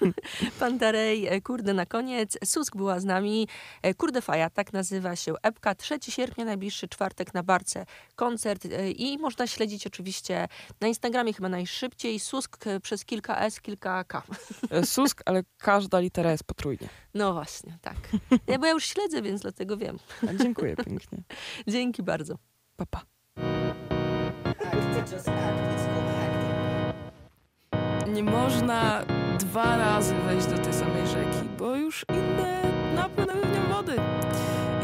Pantarej, 0.59 1.27
e, 1.27 1.41
kurde, 1.41 1.73
na 1.73 1.85
koniec. 1.85 2.37
Susk 2.45 2.75
była 2.75 2.99
z 2.99 3.05
nami. 3.05 3.47
E, 3.81 3.93
Kurde 3.93 4.21
Faja, 4.21 4.49
tak 4.49 4.73
nazywa 4.73 5.15
się 5.15 5.33
epka. 5.43 5.75
3 5.75 5.99
sierpnia, 6.09 6.45
najbliższy 6.45 6.87
czwartek 6.87 7.33
na 7.33 7.43
Barce. 7.43 7.85
Koncert 8.15 8.65
e, 8.65 8.91
i 8.91 9.17
można 9.17 9.47
śledzić 9.47 9.87
oczywiście 9.87 10.47
na 10.81 10.87
Instagramie 10.87 11.33
chyba 11.33 11.49
najszybciej. 11.49 12.19
Susk 12.19 12.65
przez 12.81 13.05
kilka 13.05 13.39
S, 13.39 13.61
kilka 13.61 14.03
K. 14.03 14.23
Susk, 14.83 15.21
ale 15.25 15.43
każda 15.57 15.99
litera 15.99 16.31
jest 16.31 16.43
potrójnie. 16.43 16.89
No 17.13 17.33
właśnie, 17.33 17.77
tak. 17.81 17.95
Ja, 18.47 18.59
bo 18.59 18.65
ja 18.65 18.71
już 18.71 18.85
śledzę, 18.85 19.21
więc 19.21 19.41
dlatego 19.41 19.77
wiem. 19.77 19.99
A 20.29 20.33
Dziękuję 20.33 20.75
pięknie. 20.75 21.17
Dzięki 21.67 22.03
bardzo. 22.03 22.37
Pa, 22.77 22.85
pa. 22.85 23.01
Nie 28.15 28.23
można 28.23 29.01
dwa 29.39 29.77
razy 29.77 30.15
wejść 30.15 30.47
do 30.47 30.57
tej 30.57 30.73
samej 30.73 31.07
rzeki, 31.07 31.47
bo 31.59 31.75
już 31.75 32.05
inne 32.09 32.61
napłyną 32.95 33.33
w 33.33 33.73
wody. 33.73 33.95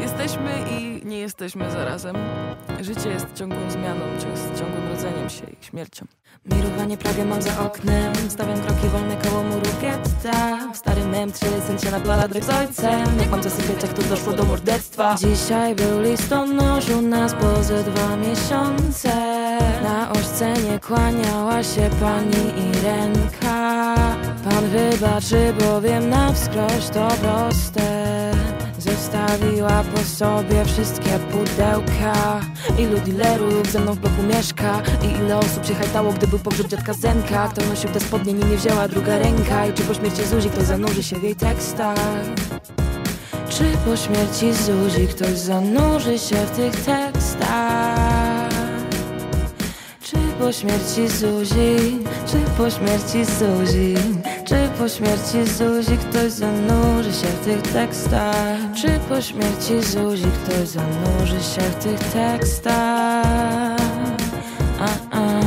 Jesteśmy 0.00 0.50
i 0.70 1.06
nie 1.06 1.18
jesteśmy 1.18 1.70
zarazem. 1.70 2.16
Życie 2.80 3.08
jest 3.08 3.26
ciągłą 3.34 3.70
zmianą, 3.70 4.00
ciąg- 4.00 4.58
ciągłym 4.58 4.88
rodzeniem 4.88 5.30
się 5.30 5.44
i 5.44 5.64
śmiercią. 5.64 6.06
Mirowanie 6.44 6.96
Pragę 6.96 7.24
mam 7.24 7.42
za 7.42 7.60
oknem 7.60 8.12
Stawiam 8.28 8.60
kroki 8.60 8.88
wolne 8.88 9.16
koło 9.16 9.42
muru 9.42 9.70
getta 9.80 10.58
Stary 10.74 11.04
mem, 11.04 11.32
trzy 11.32 11.46
licencje 11.56 11.90
na 11.90 12.00
baladry 12.00 12.42
z 12.42 12.50
ojcem 12.50 13.18
Jak 13.20 13.30
mam 13.30 13.42
zasypiać, 13.42 13.90
tu 13.96 14.02
doszło 14.02 14.32
do 14.32 14.44
morderstwa 14.44 15.14
Dzisiaj 15.14 15.74
był 15.74 16.00
listonosz 16.00 16.88
u 16.88 17.02
nas 17.02 17.34
po 17.34 17.62
ze 17.62 17.84
dwa 17.84 18.16
miesiące 18.16 19.12
Na 19.82 20.10
ośce 20.10 20.52
nie 20.52 20.78
kłaniała 20.78 21.62
się 21.62 21.90
pani 22.00 22.70
Irenka. 22.70 23.94
Pan 24.44 24.64
wybaczy, 24.68 25.54
bowiem 25.60 26.08
na 26.08 26.32
wskroś 26.32 26.88
to 26.92 27.08
proste. 27.08 28.12
Zostawiła 28.78 29.84
po 29.94 29.98
sobie 29.98 30.64
wszystkie 30.64 31.10
pudełka. 31.10 32.40
Ilu 32.78 32.98
dealerów 33.00 33.70
ze 33.70 33.80
mną 33.80 33.94
w 33.94 33.98
bloku 33.98 34.22
mieszka? 34.22 34.82
I 35.02 35.20
ile 35.24 35.38
osób 35.38 35.66
się 35.66 35.74
hajtało, 35.74 36.12
gdy 36.12 36.26
był 36.26 36.38
pogrzeb 36.38 36.68
dziadka 36.68 36.92
Zenka? 36.92 37.48
Kto 37.48 37.66
nosił 37.66 37.90
te 37.90 38.00
spodnie, 38.00 38.32
nim 38.32 38.50
nie 38.50 38.56
wzięła 38.56 38.88
druga 38.88 39.18
ręka. 39.18 39.66
I 39.66 39.72
czy 39.72 39.82
po 39.82 39.94
śmierci 39.94 40.26
Zuzi 40.26 40.50
ktoś 40.50 40.64
zanurzy 40.64 41.02
się 41.02 41.16
w 41.18 41.22
jej 41.22 41.36
tekstach? 41.36 41.98
Czy 43.48 43.64
po 43.86 43.96
śmierci 43.96 44.52
Zuzi 44.52 45.08
ktoś 45.08 45.38
zanurzy 45.38 46.18
się 46.18 46.36
w 46.36 46.50
tych 46.50 46.84
tekstach 46.84 48.21
po 50.42 50.52
śmierci 50.52 51.08
Zuzi, 51.08 51.98
czy 52.26 52.36
po 52.58 52.70
śmierci 52.70 53.24
Zuzi, 53.24 53.94
czy 54.44 54.68
po 54.78 54.88
śmierci 54.88 55.44
Zuzi 55.44 55.96
ktoś 55.96 56.32
zanurzy 56.32 57.12
się 57.12 57.26
w 57.26 57.44
tych 57.44 57.62
tekstach? 57.62 58.58
Czy 58.76 58.88
po 59.08 59.20
śmierci 59.20 59.82
Zuzi 59.82 60.26
ktoś 60.44 60.68
zanurzy 60.68 61.42
się 61.42 61.60
w 61.60 61.74
tych 61.84 61.98
tekstach? 61.98 63.76
A, 64.80 64.88
a. 65.10 65.40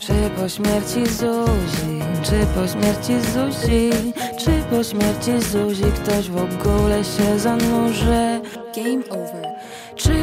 Czy 0.00 0.12
po 0.36 0.48
śmierci 0.48 1.06
Zuzi, 1.06 2.02
czy 2.22 2.46
po 2.54 2.66
śmierci 2.66 3.12
Zuzi, 3.34 3.90
czy 4.38 4.50
po 4.70 4.84
śmierci 4.84 5.40
Zuzi 5.50 5.84
ktoś 5.84 6.30
w 6.30 6.36
ogóle 6.36 7.04
się 7.04 7.38
zanurzy? 7.38 8.40
Game 8.76 9.04
over. 9.10 9.21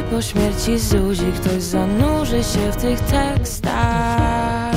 Czy 0.09 0.15
po 0.15 0.21
śmierci 0.21 0.79
Zuzi 0.79 1.31
ktoś 1.31 1.63
zanurzy 1.63 2.43
się 2.43 2.71
w 2.71 2.75
tych 2.75 2.99
tekstach? 2.99 4.73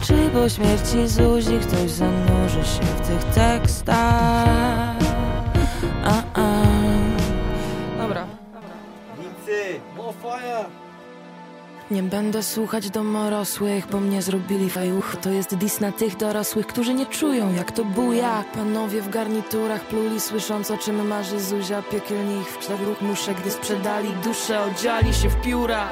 Czy 0.00 0.30
po 0.32 0.48
śmierci 0.48 1.08
Zuzi 1.08 1.58
ktoś 1.58 1.90
zanurzy 1.90 2.64
się 2.64 2.82
w 2.82 3.00
tych 3.08 3.24
tekstach? 3.24 4.96
A, 6.04 6.22
a. 6.34 6.62
Dobra. 7.98 8.26
Nicy! 9.18 9.80
More 9.96 10.12
fire! 10.22 10.64
Nie 11.90 12.02
będę 12.02 12.42
słuchać 12.42 12.90
domorosłych, 12.90 13.86
bo 13.86 14.00
mnie 14.00 14.22
zrobili 14.22 14.70
fajuch. 14.70 15.16
To 15.22 15.30
jest 15.30 15.54
dis 15.54 15.80
na 15.80 15.92
tych 15.92 16.16
dorosłych, 16.16 16.66
którzy 16.66 16.94
nie 16.94 17.06
czują 17.06 17.52
jak 17.52 17.72
to 17.72 17.84
buja. 17.84 18.44
Panowie 18.54 19.02
w 19.02 19.10
garniturach 19.10 19.80
pluli, 19.80 20.20
słysząc 20.20 20.70
o 20.70 20.78
czym 20.78 21.06
marzy 21.08 21.40
Zuzia. 21.40 21.82
Piekielnie 21.82 22.40
ich 22.40 22.48
w 22.48 22.58
czterech 22.58 23.02
muszę, 23.02 23.34
gdy 23.34 23.50
sprzedali 23.50 24.08
duszę 24.24 24.60
Odziali 24.60 25.14
się 25.14 25.28
w 25.28 25.40
pióra. 25.42 25.88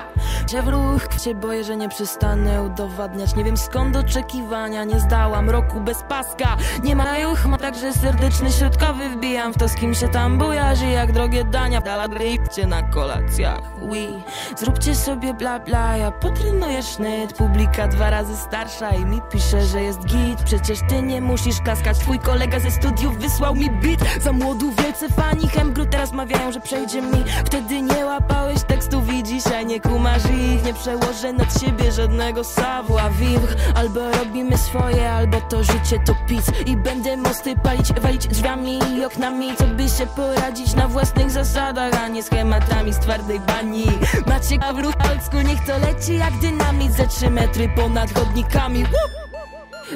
Cię 0.46 0.62
w 0.62 0.68
ruch, 0.68 1.08
cię 1.24 1.34
boję, 1.34 1.64
że 1.64 1.76
nie 1.76 1.88
przestanę 1.88 2.62
udowadniać. 2.62 3.36
Nie 3.36 3.44
wiem 3.44 3.56
skąd 3.56 3.96
oczekiwania, 3.96 4.84
nie 4.84 5.00
zdałam 5.00 5.50
roku 5.50 5.80
bez 5.80 6.02
paska. 6.02 6.56
Nie 6.84 6.96
ma 6.96 7.18
juch, 7.18 7.46
ma 7.46 7.58
także 7.58 7.92
serdeczny 7.92 8.52
środkowy 8.52 9.08
Wbijam 9.08 9.52
w 9.52 9.58
to 9.58 9.68
z 9.68 9.74
kim 9.74 9.94
się 9.94 10.08
tam 10.08 10.38
bujarzy 10.38 10.86
Jak 10.86 11.12
drogie 11.12 11.44
dania, 11.44 11.80
dala 11.80 12.08
drejcie 12.08 12.66
na 12.66 12.82
kolacjach. 12.82 13.60
Oui, 13.90 14.08
zróbcie 14.56 14.94
sobie 14.94 15.34
bla 15.34 15.58
bla 15.58 15.81
ja 15.82 16.10
potrenuję 16.10 16.82
sznyt 16.82 17.32
Publika 17.32 17.88
dwa 17.88 18.10
razy 18.10 18.36
starsza 18.36 18.90
i 18.90 19.04
mi 19.04 19.20
pisze, 19.32 19.62
że 19.64 19.82
jest 19.82 20.04
git. 20.04 20.42
Przecież 20.44 20.78
ty 20.88 21.02
nie 21.02 21.20
musisz 21.20 21.60
klaskać 21.60 21.98
Twój 21.98 22.18
kolega 22.18 22.60
ze 22.60 22.70
studiów 22.70 23.18
wysłał 23.18 23.54
mi 23.54 23.70
beat. 23.70 24.22
Za 24.22 24.32
młodu 24.32 24.72
wielce 24.72 25.08
fani 25.08 25.48
Hembru 25.48 25.86
teraz 25.86 26.12
mawiają, 26.12 26.52
że 26.52 26.60
przejdzie 26.60 27.02
mi. 27.02 27.24
Wtedy 27.44 27.82
nie 27.82 28.06
łapałeś 28.06 28.62
tekstów 28.62 29.12
i 29.12 29.22
dzisiaj 29.22 29.66
nie 29.66 29.80
kumasz 29.80 30.24
ich. 30.24 30.64
Nie 30.64 30.74
przełożę 30.74 31.32
nad 31.32 31.60
siebie 31.60 31.92
żadnego 31.92 32.44
savoir 32.44 33.12
vivre 33.12 33.54
Albo 33.74 34.10
robimy 34.10 34.58
swoje, 34.58 35.12
albo 35.12 35.40
to 35.40 35.64
życie 35.64 35.98
to 36.06 36.14
pic. 36.28 36.44
I 36.66 36.76
będę 36.76 37.16
mosty 37.16 37.56
palić, 37.56 37.92
walić 37.92 38.28
drzwiami 38.28 38.78
i 38.96 39.04
oknami. 39.04 39.56
Co 39.56 39.64
by 39.64 39.88
się 39.88 40.06
poradzić 40.06 40.74
na 40.74 40.88
własnych 40.88 41.30
zasadach 41.30 41.94
A 42.04 42.08
nie 42.08 42.22
schematami 42.22 42.92
z 42.92 42.98
twardej 42.98 43.40
bani. 43.40 43.86
Macie 44.26 44.58
kawru, 44.58 44.88
oldschool, 45.10 45.44
niech 45.44 45.64
to 45.64 45.71
leci 45.78 46.18
jak 46.18 46.38
dynamit. 46.38 46.92
Ze 46.92 47.06
trzy 47.06 47.30
metry 47.30 47.68
ponad 47.76 48.18
chodnikami. 48.18 48.84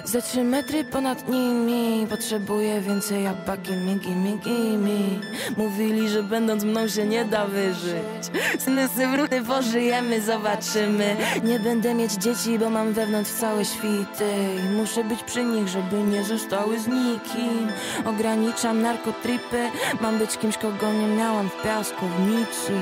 Ze 0.04 0.22
trzy 0.22 0.44
metry 0.44 0.84
ponad 0.84 1.28
nimi. 1.28 2.06
Potrzebuję 2.10 2.80
więcej 2.80 3.24
jak 3.24 3.36
gimme, 3.62 3.94
gimme, 3.94 4.38
gimme 4.44 5.20
Mówili, 5.56 6.08
że 6.08 6.22
będąc 6.22 6.64
mną 6.64 6.88
się 6.88 7.06
nie 7.06 7.24
da 7.24 7.46
wyżyć. 7.46 8.30
Syny 8.58 8.88
sywruty 8.88 9.42
pożyjemy, 9.42 10.20
zobaczymy. 10.20 11.16
Nie 11.44 11.60
będę 11.60 11.94
mieć 11.94 12.12
dzieci, 12.12 12.58
bo 12.58 12.70
mam 12.70 12.92
wewnątrz 12.92 13.30
całe 13.30 13.64
świty. 13.64 14.32
Muszę 14.76 15.04
być 15.04 15.22
przy 15.22 15.44
nich, 15.44 15.68
żeby 15.68 16.02
nie 16.02 16.24
zostały 16.24 16.80
z 16.80 16.86
nikim 16.86 17.68
Ograniczam 18.04 18.82
narkotripy. 18.82 19.70
Mam 20.00 20.18
być 20.18 20.38
kimś, 20.38 20.56
kogo 20.58 20.92
nie 20.92 21.06
miałam 21.06 21.48
w 21.48 21.62
piaskownicy 21.62 22.72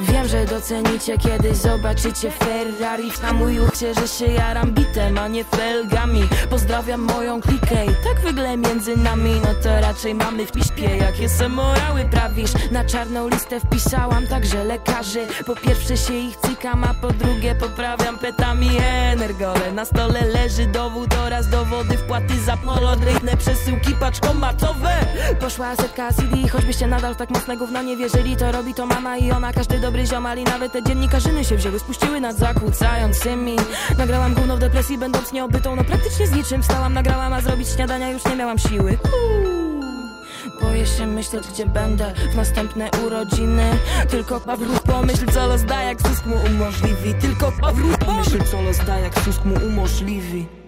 Wiem, 0.00 0.28
że 0.28 0.44
docenicie 0.44 1.18
kiedyś 1.18 1.56
zobaczycie 1.56 2.30
Ferrari. 2.30 3.10
Na 3.22 3.32
mój 3.32 3.60
uchcie, 3.60 3.94
że 3.94 4.08
się 4.08 4.26
jaram 4.26 4.72
bitem, 4.72 5.18
a 5.18 5.28
nie 5.28 5.44
felgami. 5.44 6.22
Pozdrawiam 6.50 7.00
moją 7.00 7.40
klikę 7.40 7.84
i 7.84 7.88
tak 8.04 8.20
wygle 8.24 8.56
między 8.56 8.96
nami. 8.96 9.34
No 9.44 9.54
to 9.62 9.80
raczej 9.80 10.14
mamy 10.14 10.46
w 10.46 10.52
piśpie, 10.52 10.96
jakie 10.96 11.28
se 11.28 11.48
morały 11.48 12.04
prawisz. 12.04 12.50
Na 12.70 12.84
czarną 12.84 13.28
listę 13.28 13.60
wpisałam 13.60 14.26
także 14.26 14.64
lekarzy. 14.64 15.26
Po 15.46 15.56
pierwsze 15.56 15.96
się 15.96 16.14
ich 16.14 16.36
cykam, 16.36 16.84
a 16.84 16.94
po 16.94 17.12
drugie 17.12 17.54
poprawiam 17.54 18.18
petami 18.18 18.68
energole 19.12 19.72
Na 19.72 19.84
stole 19.84 20.20
leży 20.26 20.66
dowód 20.66 21.14
oraz 21.26 21.48
dowody 21.48 21.98
wpłaty 21.98 22.40
za 22.46 22.56
polodrejne 22.56 23.36
przesyłki 23.36 23.94
paczkomatowe. 23.94 24.92
Poszła 25.40 25.76
setka 25.76 26.12
CD, 26.12 26.48
choćbyście 26.48 26.86
nadal 26.86 27.16
tak 27.16 27.30
mocno 27.30 27.56
gówno 27.56 27.82
nie 27.82 27.96
wierzyli. 27.96 28.36
To 28.36 28.52
robi 28.52 28.74
to 28.74 28.86
mama 28.86 29.16
i 29.16 29.32
ona, 29.32 29.52
każdy 29.52 29.80
dobry 29.82 30.06
ziomal 30.06 30.38
I 30.38 30.44
nawet 30.44 30.72
te 30.72 30.82
dziennikarzyny 30.82 31.44
się 31.44 31.56
wzięły, 31.56 31.78
spuściły 31.78 32.20
nad 32.20 32.36
zakłócającymi. 32.36 33.56
Nagrałam 33.98 34.34
gówno 34.34 34.56
w 34.56 34.60
depresji, 34.60 34.98
będąc 34.98 35.32
nieobytą 35.32 35.76
No 35.76 35.84
praktycznie 35.84 36.26
z 36.26 36.32
niczym. 36.32 36.62
Wstałam, 36.62 36.92
nagrałam, 36.92 37.32
a 37.32 37.40
zrobić 37.40 37.68
śniadania 37.68 38.10
już 38.10 38.24
nie 38.24 38.36
miałam 38.36 38.58
siły. 38.58 38.98
Boję 40.60 40.86
się 40.86 41.06
myśleć, 41.06 41.44
gdzie 41.48 41.66
będę 41.66 42.14
w 42.32 42.36
następne 42.36 42.90
urodziny. 43.06 43.70
Tylko 44.10 44.40
Pawluch 44.40 44.82
pomyśl, 44.82 45.26
co 45.32 45.46
los 45.46 45.64
da, 45.64 45.82
jak 45.82 46.02
sus 46.02 46.26
mu 46.26 46.36
umożliwi. 46.50 47.14
Tylko 47.20 47.52
Pawluch 47.60 47.98
pomyśl, 47.98 48.44
co 48.50 48.62
los 48.62 48.78
da, 48.78 48.98
jak 48.98 49.18
sus 49.18 49.44
mu 49.44 49.54
umożliwi 49.66 50.61